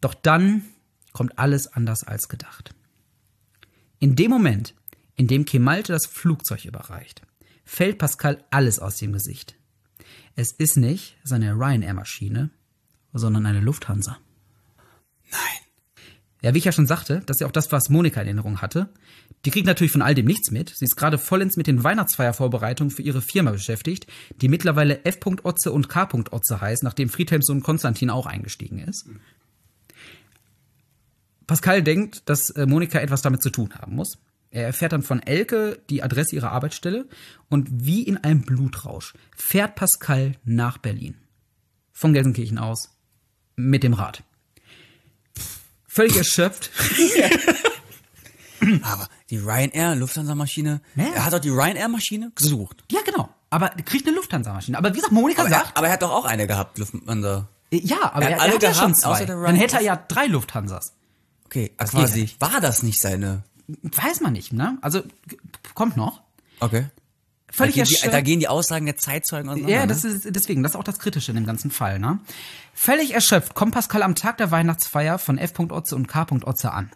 [0.00, 0.62] Doch dann
[1.12, 2.74] kommt alles anders als gedacht.
[3.98, 4.74] In dem Moment,
[5.16, 7.22] in dem Kemalte das Flugzeug überreicht,
[7.70, 9.54] fällt Pascal alles aus dem Gesicht.
[10.34, 12.50] Es ist nicht seine Ryanair-Maschine,
[13.12, 14.18] sondern eine Lufthansa.
[15.30, 16.02] Nein.
[16.42, 18.60] Ja, wie ich ja schon sagte, das ist ja auch das, was Monika in Erinnerung
[18.60, 18.88] hatte.
[19.44, 20.72] Die kriegt natürlich von all dem nichts mit.
[20.74, 24.08] Sie ist gerade vollends mit den Weihnachtsfeiervorbereitungen für ihre Firma beschäftigt,
[24.40, 25.18] die mittlerweile F.
[25.44, 26.08] Otze und K.
[26.32, 29.06] Otze heißt, nachdem Friedhelms Sohn Konstantin auch eingestiegen ist.
[31.46, 34.18] Pascal denkt, dass äh, Monika etwas damit zu tun haben muss.
[34.50, 37.06] Er erfährt dann von Elke die Adresse ihrer Arbeitsstelle
[37.48, 41.14] und wie in einem Blutrausch fährt Pascal nach Berlin.
[41.92, 42.90] Von Gelsenkirchen aus.
[43.56, 44.22] Mit dem Rad.
[45.86, 46.70] Völlig erschöpft.
[48.82, 51.04] Aber die Ryanair, Lufthansa-Maschine, Ja.
[51.14, 52.84] er hat doch die Ryanair-Maschine gesucht.
[52.92, 53.28] Ja, genau.
[53.48, 54.76] Aber er kriegt eine Lufthansa-Maschine.
[54.76, 57.48] Aber wie gesagt, Monika Aber sagt, er, aber er hat doch auch eine gehabt, Lufthansa.
[57.70, 59.24] ja, aber er er, hat er alle hat ja schon gehabt, zwei.
[59.24, 60.94] Dann hätte er ja drei Lufthansas.
[61.46, 63.42] Okay, also quasi, war das nicht seine?
[63.82, 64.78] Weiß man nicht, ne?
[64.82, 65.02] Also,
[65.74, 66.22] kommt noch.
[66.60, 66.86] Okay.
[67.52, 68.14] Völlig da, gehen die, erschöpft.
[68.14, 69.74] da gehen die Aussagen der Zeitzeugen auseinander.
[69.74, 69.88] Ja, ne?
[69.88, 72.20] das ist deswegen, das ist auch das Kritische in dem ganzen Fall, ne?
[72.74, 75.58] Völlig erschöpft kommt Pascal am Tag der Weihnachtsfeier von F.
[75.58, 76.26] Otze und K.
[76.44, 76.90] Otze an.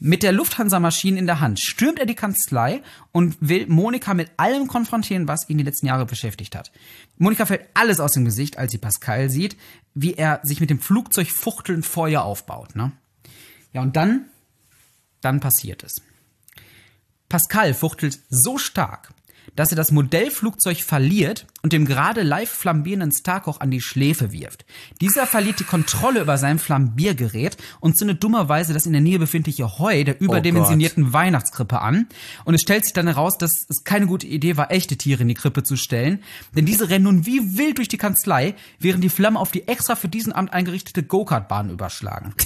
[0.00, 2.82] Mit der Lufthansa-Maschine in der Hand stürmt er die Kanzlei
[3.12, 6.72] und will Monika mit allem konfrontieren, was ihn die letzten Jahre beschäftigt hat.
[7.16, 9.56] Monika fällt alles aus dem Gesicht, als sie Pascal sieht,
[9.94, 12.92] wie er sich mit dem Flugzeug fuchtelnd ihr aufbaut, ne?
[13.72, 14.26] Ja, und dann,
[15.24, 16.02] dann passiert es.
[17.28, 19.12] Pascal fuchtelt so stark,
[19.56, 24.64] dass er das Modellflugzeug verliert und dem gerade live flambierenden Starkoch an die Schläfe wirft.
[25.00, 29.78] Dieser verliert die Kontrolle über sein Flambiergerät und zündet dummerweise das in der Nähe befindliche
[29.78, 32.08] Heu der überdimensionierten Weihnachtskrippe an.
[32.44, 35.28] Und es stellt sich dann heraus, dass es keine gute Idee war, echte Tiere in
[35.28, 36.22] die Krippe zu stellen,
[36.54, 39.96] denn diese rennen nun wie wild durch die Kanzlei, während die Flammen auf die extra
[39.96, 42.34] für diesen Abend eingerichtete Go-Kart-Bahn überschlagen.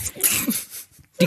[1.20, 1.26] Die,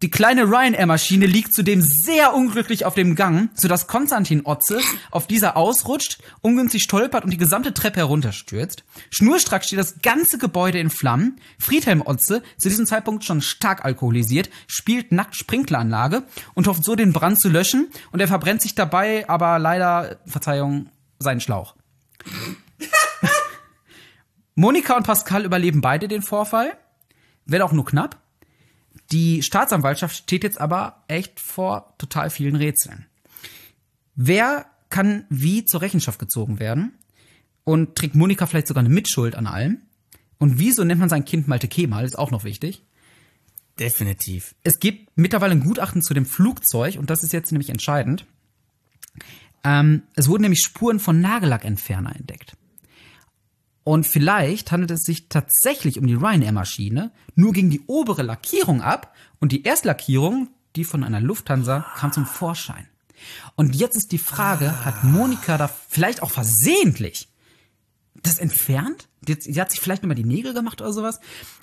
[0.00, 4.80] die kleine Ryanair-Maschine liegt zudem sehr unglücklich auf dem Gang, sodass Konstantin Otze
[5.10, 8.84] auf dieser ausrutscht, ungünstig stolpert und die gesamte Treppe herunterstürzt.
[9.10, 11.40] Schnurstracks steht das ganze Gebäude in Flammen.
[11.58, 16.22] Friedhelm Otze, zu diesem Zeitpunkt schon stark alkoholisiert, spielt nackt Sprinkleranlage
[16.54, 20.90] und hofft so den Brand zu löschen und er verbrennt sich dabei aber leider, Verzeihung,
[21.18, 21.74] seinen Schlauch.
[24.54, 26.76] Monika und Pascal überleben beide den Vorfall,
[27.46, 28.20] wenn auch nur knapp.
[29.10, 33.06] Die Staatsanwaltschaft steht jetzt aber echt vor total vielen Rätseln.
[34.14, 36.98] Wer kann wie zur Rechenschaft gezogen werden?
[37.64, 39.82] Und trägt Monika vielleicht sogar eine Mitschuld an allem?
[40.38, 42.04] Und wieso nennt man sein Kind Malte Kemal?
[42.04, 42.82] Ist auch noch wichtig.
[43.78, 44.54] Definitiv.
[44.64, 48.26] Es gibt mittlerweile ein Gutachten zu dem Flugzeug und das ist jetzt nämlich entscheidend.
[49.64, 52.56] Ähm, es wurden nämlich Spuren von Nagellackentferner entdeckt.
[53.88, 59.14] Und vielleicht handelt es sich tatsächlich um die Ryanair-Maschine, nur ging die obere Lackierung ab
[59.40, 62.86] und die Erstlackierung, die von einer Lufthansa, kam zum Vorschein.
[63.56, 67.28] Und jetzt ist die Frage, hat Monika da vielleicht auch versehentlich
[68.22, 69.08] das entfernt?
[69.26, 71.18] Sie hat sich vielleicht nochmal die Nägel gemacht oder sowas.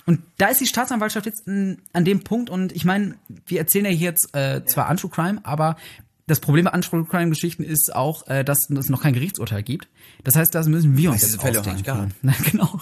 [0.07, 3.91] Und da ist die Staatsanwaltschaft jetzt an dem Punkt und ich meine, wir erzählen ja
[3.91, 5.77] hier jetzt äh, zwar Untrue Crime, aber
[6.27, 9.87] das Problem bei Untrue Crime Geschichten ist auch, äh, dass es noch kein Gerichtsurteil gibt.
[10.23, 12.15] Das heißt, das müssen wir uns es jetzt diese Fälle auch nicht ausdenken.
[12.23, 12.79] Na, genau.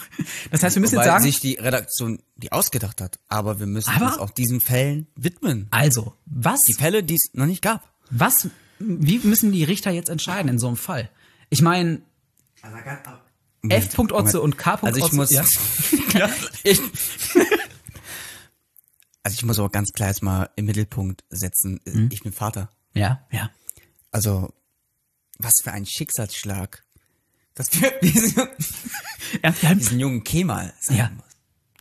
[0.51, 3.19] Das heißt, wir müssen Weil jetzt sagen, sich die Redaktion die ausgedacht hat.
[3.27, 5.67] Aber wir müssen Aber- uns auch diesen Fällen widmen.
[5.71, 7.91] also, was, Die Fälle, die es noch nicht gab.
[8.09, 8.47] was,
[8.79, 11.09] wie müssen die Richter jetzt entscheiden in so einem Fall?
[11.49, 12.01] Ich meine,
[13.69, 13.99] F.
[13.99, 14.75] Otze und K.
[14.75, 15.43] Also ich muss, ja.
[16.63, 16.79] ich,
[19.23, 21.79] also ich muss aber ganz klar jetzt mal im Mittelpunkt setzen.
[21.85, 22.09] Hm?
[22.11, 22.69] Ich bin Vater.
[22.93, 23.49] Ja, ja.
[24.11, 24.53] Also
[25.39, 26.83] was für ein Schicksalsschlag,
[27.55, 28.33] dass wir diesen,
[29.75, 31.25] diesen jungen Kemal sein ja, muss.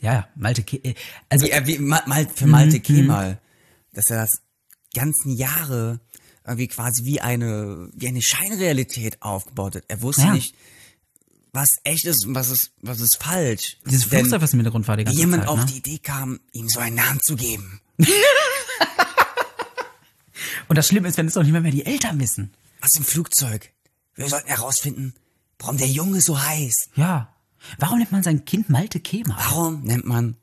[0.00, 0.94] ja, ja, Malte, Ke äh,
[1.28, 3.40] also Wie, er- wie, mal, für Malte Mhm, Kemal,
[3.92, 4.40] dass er das
[4.94, 6.00] ganzen Jahre
[6.46, 9.84] irgendwie quasi wie eine wie eine Scheinrealität aufgebaut hat.
[9.88, 10.32] Er wusste Ja.
[10.34, 10.54] nicht,
[11.52, 13.76] was echt ist und was ist was ist falsch.
[13.86, 15.66] dieses Flugzeug, was im Hintergrund war die ganze jemand Zeit, auf ne?
[15.66, 17.80] die Idee kam, ihm so einen Namen zu geben.
[20.68, 22.52] Und das Schlimme ist, wenn es doch nicht mehr, mehr die Eltern wissen.
[22.80, 23.70] Was im Flugzeug?
[24.14, 25.14] Wir sollten herausfinden,
[25.58, 26.90] warum der Junge so heißt.
[26.96, 27.34] Ja.
[27.78, 29.36] Warum nennt man sein Kind Malte Kemal?
[29.38, 30.36] Warum nennt man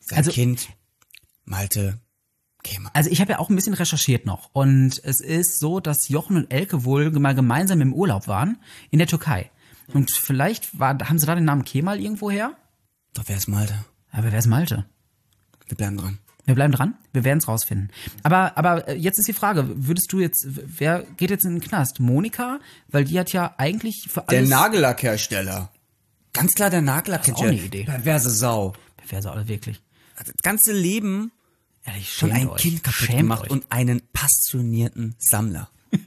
[0.00, 0.68] sein Also- Kind
[1.44, 2.00] Malte
[2.62, 2.90] Kemal?
[2.94, 6.36] Also ich habe ja auch ein bisschen recherchiert noch und es ist so, dass Jochen
[6.36, 8.58] und Elke wohl mal gemeinsam im Urlaub waren
[8.90, 9.50] in der Türkei.
[9.92, 12.56] Und vielleicht war, haben sie da den Namen Kemal irgendwo her?
[13.14, 13.84] Doch wer ist Malte?
[14.10, 14.84] Aber wer ist Malte?
[15.66, 16.18] Wir bleiben dran.
[16.48, 17.90] Wir bleiben dran, wir werden es rausfinden.
[18.22, 21.60] Aber, aber äh, jetzt ist die Frage, würdest du jetzt, wer geht jetzt in den
[21.60, 22.00] Knast?
[22.00, 22.58] Monika?
[22.88, 24.48] Weil die hat ja eigentlich für Der alles...
[24.48, 25.70] Nagellackhersteller.
[26.32, 27.50] Ganz klar der Nagellackhersteller.
[27.50, 27.84] Das ist auch eine Idee.
[27.84, 28.72] Perverse Sau.
[29.10, 29.82] Wer so alle wirklich?
[30.16, 31.32] Hat das ganze Leben
[31.84, 32.62] Ehrlich, schon ein euch.
[32.62, 33.50] Kind kaputt Schämt gemacht euch.
[33.50, 35.68] und einen passionierten Sammler.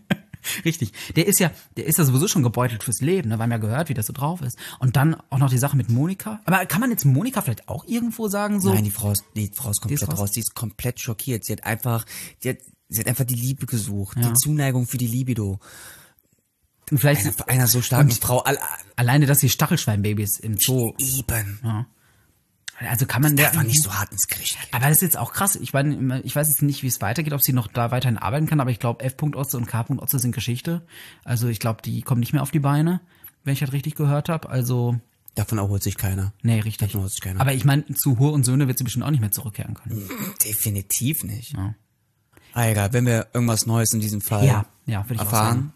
[0.66, 0.92] Richtig.
[1.16, 3.38] Der ist ja, der ist ja sowieso schon gebeutelt fürs Leben, ne?
[3.38, 4.58] Wir haben ja gehört, wie das so drauf ist.
[4.80, 6.40] Und dann auch noch die Sache mit Monika.
[6.46, 8.74] Aber kann man jetzt Monika vielleicht auch irgendwo sagen, so?
[8.74, 10.20] Nein, die Frau ist, die Frau ist komplett ist raus.
[10.20, 10.32] raus.
[10.32, 11.46] Die ist komplett schockiert.
[11.46, 12.06] Sie hat einfach,
[12.44, 12.58] die hat,
[12.90, 14.18] sie hat einfach die Liebe gesucht.
[14.18, 14.30] Ja.
[14.30, 15.60] Die Zuneigung für die Libido.
[16.90, 18.40] Und vielleicht Einer, einer so starken Frau.
[18.40, 18.58] All,
[18.98, 20.94] alleine, dass die Stachelschweinbabys im Zoo.
[20.98, 21.88] eben.
[22.90, 23.48] Also kann man der.
[23.48, 24.70] Darf man nicht so hart ins Gericht gehen.
[24.72, 25.56] Aber das ist jetzt auch krass.
[25.56, 28.48] Ich meine, ich weiß jetzt nicht, wie es weitergeht, ob sie noch da weiterhin arbeiten
[28.48, 29.16] kann, aber ich glaube, F.
[29.36, 29.86] Otze und K.
[29.98, 30.86] Otze sind Geschichte.
[31.24, 33.02] Also ich glaube, die kommen nicht mehr auf die Beine,
[33.44, 34.50] wenn ich das richtig gehört habe.
[34.50, 35.00] Also,
[35.36, 36.34] Davon erholt sich keiner.
[36.42, 36.88] nee, richtig.
[36.90, 37.40] Davon erholt sich keiner.
[37.40, 40.10] Aber ich meine, zu Hur und Söhne wird sie bestimmt auch nicht mehr zurückkehren können.
[40.44, 41.54] Definitiv nicht.
[41.54, 41.76] Ja.
[42.54, 45.48] Ah, egal, wenn wir irgendwas Neues in diesem Fall Ja, ja, würde ich auch sagen.
[45.48, 45.74] erfahren,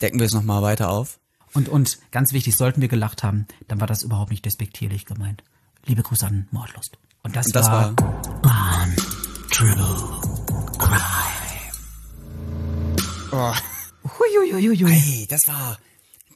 [0.00, 1.20] decken wir es nochmal weiter auf.
[1.56, 5.42] Und, und ganz wichtig, sollten wir gelacht haben, dann war das überhaupt nicht despektierlich gemeint.
[5.86, 6.98] Liebe Grüße an Mordlust.
[7.22, 8.86] Und das, Und das war, war
[14.04, 14.90] Huiuiuiui.
[14.90, 15.78] Hey, das war,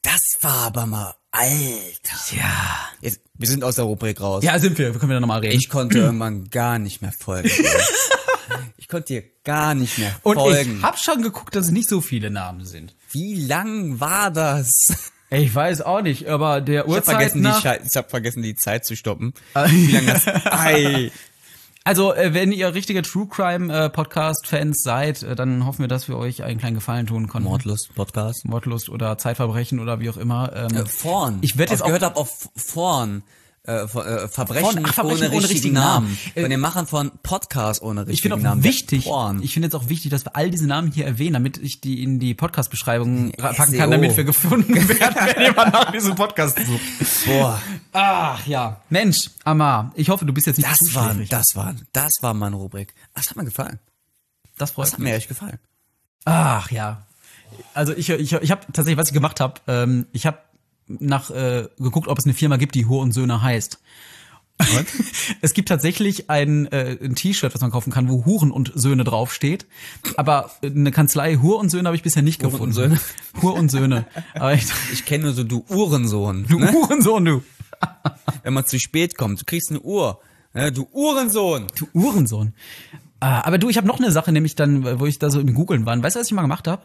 [0.01, 2.35] das war aber mal, Alter.
[2.35, 2.89] Ja.
[3.03, 4.43] Jetzt, wir sind aus der Rubrik raus.
[4.43, 4.95] Ja, sind wir.
[4.95, 5.59] Wir können wieder nochmal reden.
[5.59, 7.51] Ich konnte irgendwann gar nicht mehr folgen.
[8.79, 10.79] ich konnte dir gar nicht mehr und folgen.
[10.79, 12.95] ich hab schon geguckt, dass es nicht so viele Namen sind.
[13.13, 14.75] Wie lang war das?
[15.31, 18.43] Ich weiß auch nicht, aber der Ich hab Uhrzeit vergessen, nach, die, ich hab vergessen,
[18.43, 19.33] die Zeit zu stoppen.
[19.67, 20.27] Wie lange das?
[20.47, 21.11] Ei.
[21.83, 25.89] Also, äh, wenn ihr richtige True Crime äh, Podcast Fans seid, äh, dann hoffen wir,
[25.89, 27.49] dass wir euch einen kleinen Gefallen tun konnten.
[27.49, 28.45] Mordlust Podcast.
[28.45, 30.53] Mordlust oder Zeitverbrechen oder wie auch immer.
[30.55, 31.39] Ähm, Äh, Vorn.
[31.41, 33.23] Ich werd jetzt auch- gehört hab auf Vorn.
[33.71, 36.07] Äh, äh, Verbrechen, Vorn, ach, Verbrechen ohne, ohne richtigen richtigen Namen.
[36.09, 36.19] Namen.
[36.35, 38.65] Äh, Von den Machern von Podcast ohne richtigen ich Namen.
[38.65, 39.41] Wichtig, Porn.
[39.45, 42.03] ich finde jetzt auch wichtig, dass wir all diese Namen hier erwähnen, damit ich die
[42.03, 43.79] in die Podcast-Beschreibung packen SEO.
[43.79, 47.27] kann, damit wir gefunden werden, wenn jemand nach diesem Podcast sucht.
[47.27, 47.63] Boah,
[47.93, 51.29] Ach ja, Mensch, Amar, ich hoffe, du bist jetzt nicht zu das war, schläfrig.
[51.29, 52.93] das war, das war meine Rubrik.
[53.15, 53.79] Das hat mir gefallen.
[54.59, 55.11] Das freut Das hat mich.
[55.11, 55.59] mir echt gefallen.
[56.25, 57.07] Ach ja.
[57.75, 60.39] Also ich, ich, ich habe tatsächlich, was ich gemacht habe, ähm, ich habe
[60.99, 63.79] nach äh, geguckt, ob es eine Firma gibt, die Hur und Söhne heißt.
[65.41, 69.05] es gibt tatsächlich ein, äh, ein T-Shirt, was man kaufen kann, wo Huren und Söhne
[69.05, 69.67] draufsteht.
[70.17, 72.69] Aber eine Kanzlei Hur und Söhne habe ich bisher nicht Hure gefunden.
[72.69, 73.01] und Söhne?
[73.43, 74.07] Hur und Söhne.
[74.35, 76.47] Aber ich, Ich kenne nur so du Uhrensohn.
[76.47, 76.73] du ne?
[76.73, 77.43] Hurensohn, du.
[78.43, 80.21] Wenn man zu spät kommt, du kriegst eine Uhr.
[80.53, 80.73] Ne?
[80.73, 81.67] Du Uhrensohn.
[81.77, 82.53] Du Uhrensohn.
[83.23, 85.53] Ah, aber du, ich habe noch eine Sache, nämlich dann, wo ich da so im
[85.53, 86.03] Googeln war.
[86.03, 86.83] Weißt du, was ich mal gemacht habe?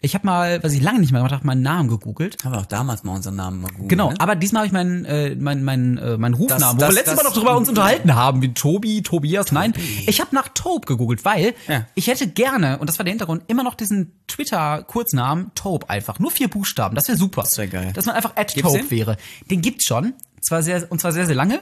[0.00, 2.36] Ich habe mal, was ich lange nicht mehr gemacht habe, meinen Namen gegoogelt.
[2.44, 4.20] Haben wir auch damals mal unseren Namen mal googeln, Genau, ne?
[4.20, 6.94] aber diesmal habe ich meinen äh, mein, mein, äh, meinen Rufnamen, Das- wo das- wir
[6.94, 9.50] letztes das- Mal noch drüber uns unterhalten haben, wie Tobi, Tobias.
[9.50, 9.72] Nein,
[10.06, 11.86] ich habe nach Tobe gegoogelt, weil Ja.
[11.94, 16.18] ich hätte gerne, und das war der Hintergrund, immer noch diesen Twitter-Kurznamen Tobe einfach.
[16.18, 17.42] Nur vier Buchstaben, das wäre super.
[17.42, 17.92] Das wär geil.
[17.94, 18.90] Dass man einfach at Tobe den?
[18.90, 19.16] wäre.
[19.50, 21.60] Den gibt's schon, zwar sehr, und zwar sehr, sehr lange.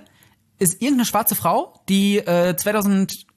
[0.59, 2.57] Ist irgendeine schwarze Frau, die äh,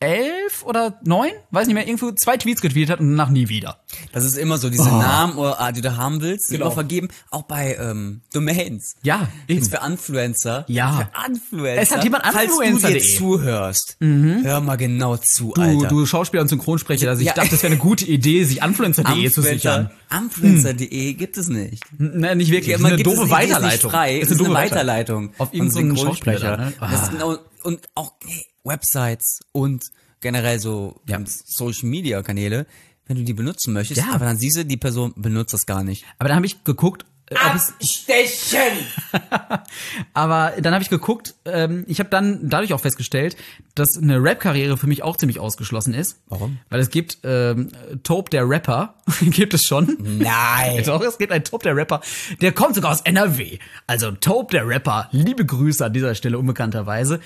[0.02, 3.80] 2011 oder 9, weiß nicht mehr, irgendwo zwei Tweets getweetet hat und danach nie wieder.
[4.14, 6.54] Das ist immer so, diese Namen, oder, ah, die du haben willst, Oh.
[6.54, 6.66] Genau.
[6.68, 7.10] immer vergeben.
[7.32, 8.96] Auch bei ähm, Domains.
[9.04, 9.64] Ja, eben.
[9.66, 10.64] für Influencer.
[10.68, 11.10] Ja.
[11.14, 11.82] Für Influencer.
[11.82, 15.88] Es hat jemand Falls du dir zuhörst, hör mal genau zu, Du, Alter.
[15.88, 17.34] du Schauspieler und Synchronsprecher, also ich Ja.
[17.34, 19.92] dachte, das wäre eine gute Idee, sich Influencer.de zu sichern.
[20.12, 21.84] Influencer.de gibt es nicht.
[21.98, 22.68] Ne, nicht wirklich.
[22.72, 23.92] Ja, das ist man eine doofe ist Weiterleitung.
[23.92, 24.20] Frei.
[24.20, 25.34] Es ist eine doofe Weiterleitung.
[25.38, 26.58] Auf irgendeinen Synchronsprecher.
[26.58, 26.74] Ne?
[26.80, 27.10] Ah.
[27.12, 29.84] genau, und auch hey, Websites und
[30.22, 31.20] generell so Ja.
[31.26, 32.66] Social Media Kanäle,
[33.08, 34.14] wenn du die benutzen möchtest, Ja.
[34.14, 36.06] aber dann siehst du, die Person benutzt das gar nicht.
[36.18, 38.86] Aber dann habe ich geguckt, äh, ob es, Stechen!
[40.14, 43.36] aber dann habe ich geguckt, ähm, ich habe dann dadurch auch festgestellt,
[43.76, 46.18] dass eine Rap-Karriere für mich auch ziemlich ausgeschlossen ist.
[46.28, 46.60] Warum?
[46.70, 47.70] Weil es gibt ähm,
[48.04, 49.98] Tope der Rapper, gibt es schon.
[50.02, 50.84] Nein.
[50.86, 52.02] Doch, es gibt einen Tope der Rapper,
[52.42, 53.60] der kommt sogar aus NRW.
[53.88, 57.20] Also Tope der Rapper, liebe Grüße an dieser Stelle unbekannterweise.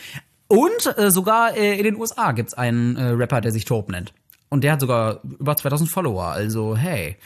[0.48, 4.14] Und äh, sogar äh, in den USA gibt's einen äh, Rapper, der sich Tope nennt.
[4.50, 6.26] Und der hat sogar über 2000 Follower.
[6.26, 7.18] Also hey,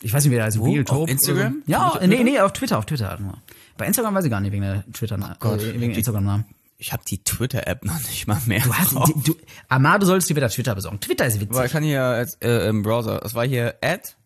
[0.00, 0.60] ich weiß nicht, wie der heißt.
[0.60, 1.10] Real Auf Tope.
[1.10, 1.46] Instagram?
[1.46, 1.72] oder so.
[1.72, 2.06] Ja, Twitter?
[2.06, 3.34] nee, nee, auf Twitter, auf Twitter nur.
[3.76, 6.44] Bei Instagram weiß ich gar nicht wegen der Twitter, Oh äh, wegen Instagram-Namen.
[6.80, 8.60] Ich habe die Twitter-App noch nicht mal mehr.
[8.60, 9.10] Du hast, drauf.
[9.24, 9.34] du,
[9.68, 11.00] Amar, du sollst dir wieder Twitter besorgen.
[11.00, 11.72] Twitter ist Aber ich witzig.
[11.72, 14.16] kann hier äh, im Browser, es war hier at,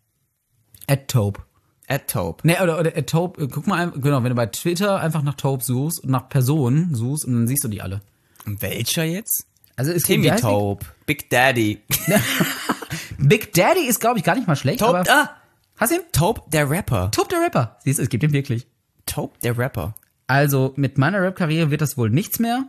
[0.87, 1.41] At Tope.
[1.87, 2.45] at Taupe.
[2.45, 5.33] Nee, oder, oder at Tope, äh, guck mal, genau, wenn du bei Twitter einfach nach
[5.33, 8.01] Tope suchst und nach Personen suchst und dann siehst du die alle.
[8.45, 9.45] Welcher jetzt?
[9.75, 10.29] Also es Timmy?
[10.35, 10.85] Taupe.
[11.05, 11.81] Big Daddy.
[13.17, 14.83] Big Daddy ist, glaube ich, gar nicht mal schlecht.
[14.83, 15.29] Aber ah,
[15.77, 16.03] Hast du ihn?
[16.11, 17.11] Taupe der Rapper.
[17.11, 17.77] Tope der Rapper.
[17.83, 18.67] Siehst du, es gibt ihn wirklich.
[19.05, 19.95] Taupe der Rapper.
[20.27, 22.65] Also mit meiner Rap-Karriere wird das wohl nichts mehr.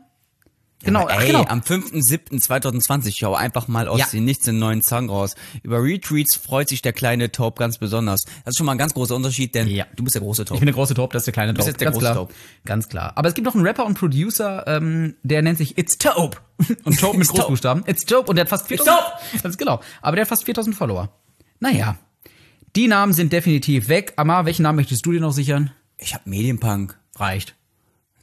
[0.85, 1.45] Genau, Aber ey, genau.
[1.45, 4.07] am 5.7.2020 schau einfach mal aus Ja.
[4.13, 5.35] den Nichts den neuen Song raus.
[5.63, 8.23] Über Retweets freut sich der kleine Taupe ganz besonders.
[8.45, 9.87] Das ist schon mal ein ganz großer Unterschied, denn Ja.
[9.97, 10.61] du bist der große Ich Taupe.
[10.61, 11.73] bin der große Top, das ist der kleine bist Top.
[11.73, 12.15] jetzt der Ganz große klar.
[12.15, 12.35] Taub.
[12.65, 13.13] Ganz klar.
[13.17, 16.39] Aber es gibt noch einen Rapper und Producer, ähm, der nennt sich It's Tope.
[16.85, 17.35] Und Tope mit It's.
[17.37, 17.85] Großbuchstaben.
[17.87, 18.97] It's Tope und der hat fast 4000.
[19.43, 19.81] Ganz genau.
[20.03, 21.11] Aber der hat fast 4000 Follower.
[21.61, 21.97] Naja.
[22.77, 24.13] Die Namen sind definitiv weg.
[24.17, 25.71] Amar, welchen Namen möchtest du dir noch sichern?
[25.99, 26.99] Ich hab Medienpunk.
[27.17, 27.55] Reicht.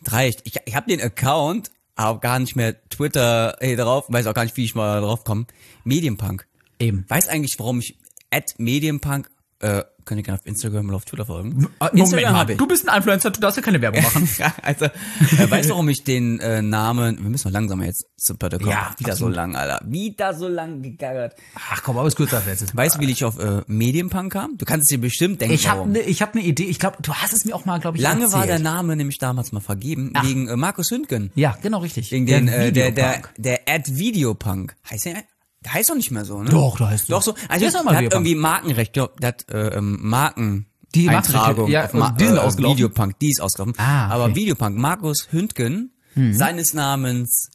[0.06, 0.42] Reicht.
[0.44, 4.06] Ich, ich hab den Account, aber gar nicht mehr Twitter hey, drauf.
[4.10, 5.46] Weiß auch gar nicht, wie ich mal drauf komme.
[5.84, 6.48] Medienpunk.
[6.80, 7.06] Eben.
[7.08, 7.98] Weiß eigentlich, warum ich
[8.32, 9.30] at Medienpunk,
[9.62, 11.68] äh, könnt ihr gerne auf Instagram oder auf Twitter folgen.
[11.80, 12.40] Äh, Instagram mal.
[12.40, 12.58] hab ich.
[12.58, 14.28] Du bist ein Influencer, du darfst ja keine Werbung machen.
[14.38, 18.06] Ja, also, äh, weißt du, warum ich den äh, Namen, wir müssen noch langsamer jetzt
[18.18, 18.70] zum Protokoll.
[18.70, 19.34] Ja, wieder absolut.
[19.34, 19.82] so lang, Alter.
[19.86, 21.36] Wieder so lang gegaggert.
[21.56, 22.76] Ach komm, aber ist kürzer als letztes.
[22.76, 24.58] Weißt du, wie ich auf äh, Medienpunk kam?
[24.58, 26.64] Du kannst es dir bestimmt denken, Ich habe ne, ich hab ne Idee.
[26.64, 28.40] Ich glaube, du hast es mir auch mal, glaube ich, Lange erzählt.
[28.40, 31.32] war der Name nämlich damals mal vergeben, wegen äh, Markus Hündgen.
[31.36, 32.12] Ja, genau richtig.
[32.12, 34.76] Wegen den, äh, der, der, der Ad Videopunk.
[34.90, 35.24] Heißt der,
[35.64, 36.50] der heißt doch nicht mehr so, ne?
[36.50, 37.12] Doch, der heißt.
[37.12, 37.36] Doch so.
[37.48, 40.66] Also, mal hat irgendwie Markenrecht, der hat, äh, ähm, Marken.
[40.94, 42.78] Die Eintragung ja, auf Ma die sind äh, ausgelaufen?
[42.78, 43.76] Videopunk, die ist ausgelaufen.
[43.78, 44.14] Ah, okay.
[44.14, 47.50] Aber Videopunk, Markus Hündgen, seines Namens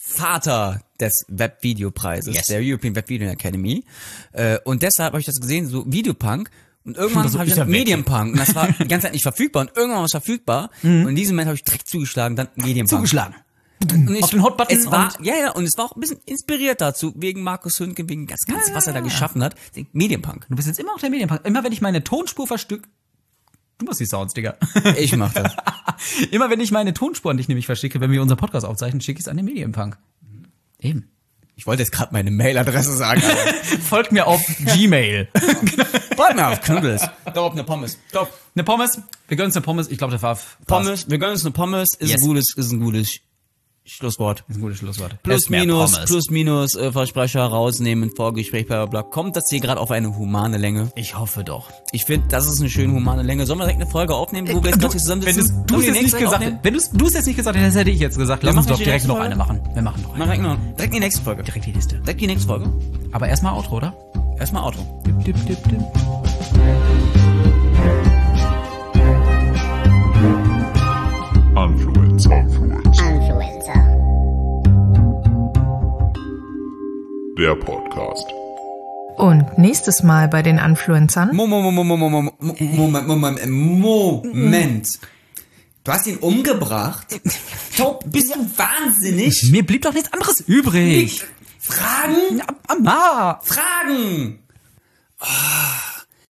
[0.00, 2.46] Vater des Webvideopreises, Yes.
[2.46, 3.84] der European Web Video Academy.
[4.32, 6.50] Äh, und deshalb habe ich das gesehen, so Videopunk.
[6.84, 7.66] Und irgendwann Das habe ich weg.
[7.66, 8.32] Medienpunk.
[8.34, 9.62] Und das war die ganze Zeit nicht verfügbar.
[9.62, 10.70] Und irgendwann war es verfügbar.
[10.82, 12.90] Und in diesem Moment habe ich direkt zugeschlagen, dann Medienpunk.
[12.90, 13.34] zugeschlagen.
[13.92, 16.18] Und ich, Auf den Hotbutton Es war, ja, ja, und es war auch ein bisschen
[16.26, 19.54] inspiriert dazu, wegen Markus Hündgen, wegen das Ganze, was er da geschaffen hat.
[19.92, 20.46] Medienpunk.
[20.48, 21.44] Du bist jetzt immer noch der Medienpunk.
[21.44, 22.88] Immer wenn ich meine Tonspur verstück.
[23.78, 24.54] Du machst die Sounds, Digga.
[24.96, 25.52] Ich mach das.
[26.30, 29.18] immer wenn ich meine Tonspur an dich nämlich verschicke, wenn wir unseren Podcast aufzeichnen, schicke
[29.18, 29.98] ich es an den Medienpunk.
[30.80, 31.10] Eben.
[31.56, 33.22] Ich wollte jetzt gerade meine Mailadresse sagen.
[33.22, 34.40] aber- Folgt mir auf
[34.74, 35.28] Gmail.
[36.16, 37.08] Warte mal auf Knuddels.
[37.34, 37.98] Doch, eine Pommes.
[38.12, 38.28] Doch.
[38.54, 39.00] Eine Pommes.
[39.28, 39.88] Wir gönnen uns eine Pommes.
[39.88, 42.22] Ich glaube, der war Pommes, wir gönnen uns eine Pommes, ist Yes.
[42.22, 43.18] ein gutes, ist ein gutes
[43.86, 44.44] Schlusswort.
[44.48, 45.22] ist ein gutes Schlusswort.
[45.22, 49.10] Plus, minus, plus, minus, äh, Versprecher rausnehmen, Vorgespräch, bla, bla, bla.
[49.10, 50.90] Kommt das hier gerade auf eine humane Länge?
[50.94, 51.70] Ich hoffe doch.
[51.92, 53.44] Ich finde, das ist eine schöne humane Länge.
[53.44, 55.64] Sollen wir direkt eine Folge aufnehmen, wo wir jetzt gerade zusammen wenn sitzen?
[55.66, 58.00] du es jetzt nicht gesagt hättest, wenn du es jetzt nicht gesagt hättest, hätte ich
[58.00, 59.26] jetzt gesagt, lass Wir uns machen doch direkt nächste noch Folge?
[59.26, 59.60] eine machen.
[59.74, 60.42] Wir machen noch Mach eine.
[60.42, 61.42] direkt, noch, direkt die nächste Folge.
[61.42, 61.96] Direkt die Liste.
[61.98, 62.72] Direkt die nächste Folge.
[63.12, 63.94] Aber erstmal Outro, oder?
[64.38, 64.78] Erstmal Auto.
[65.06, 65.80] Dip, dip, dip, dip.
[71.56, 71.93] Influence,
[77.36, 78.26] Der Podcast.
[79.16, 81.34] Und nächstes Mal bei den Influencern.
[81.34, 84.88] Moment, Moment, Moment, Moment.
[85.82, 87.20] Du hast ihn umgebracht?
[87.76, 89.50] Taub, bist du wahnsinnig?
[89.50, 91.24] Mir blieb doch nichts anderes übrig.
[91.58, 92.40] Fragen?
[92.68, 93.40] Mama!
[93.42, 94.38] Fragen!
[95.18, 95.93] Ah,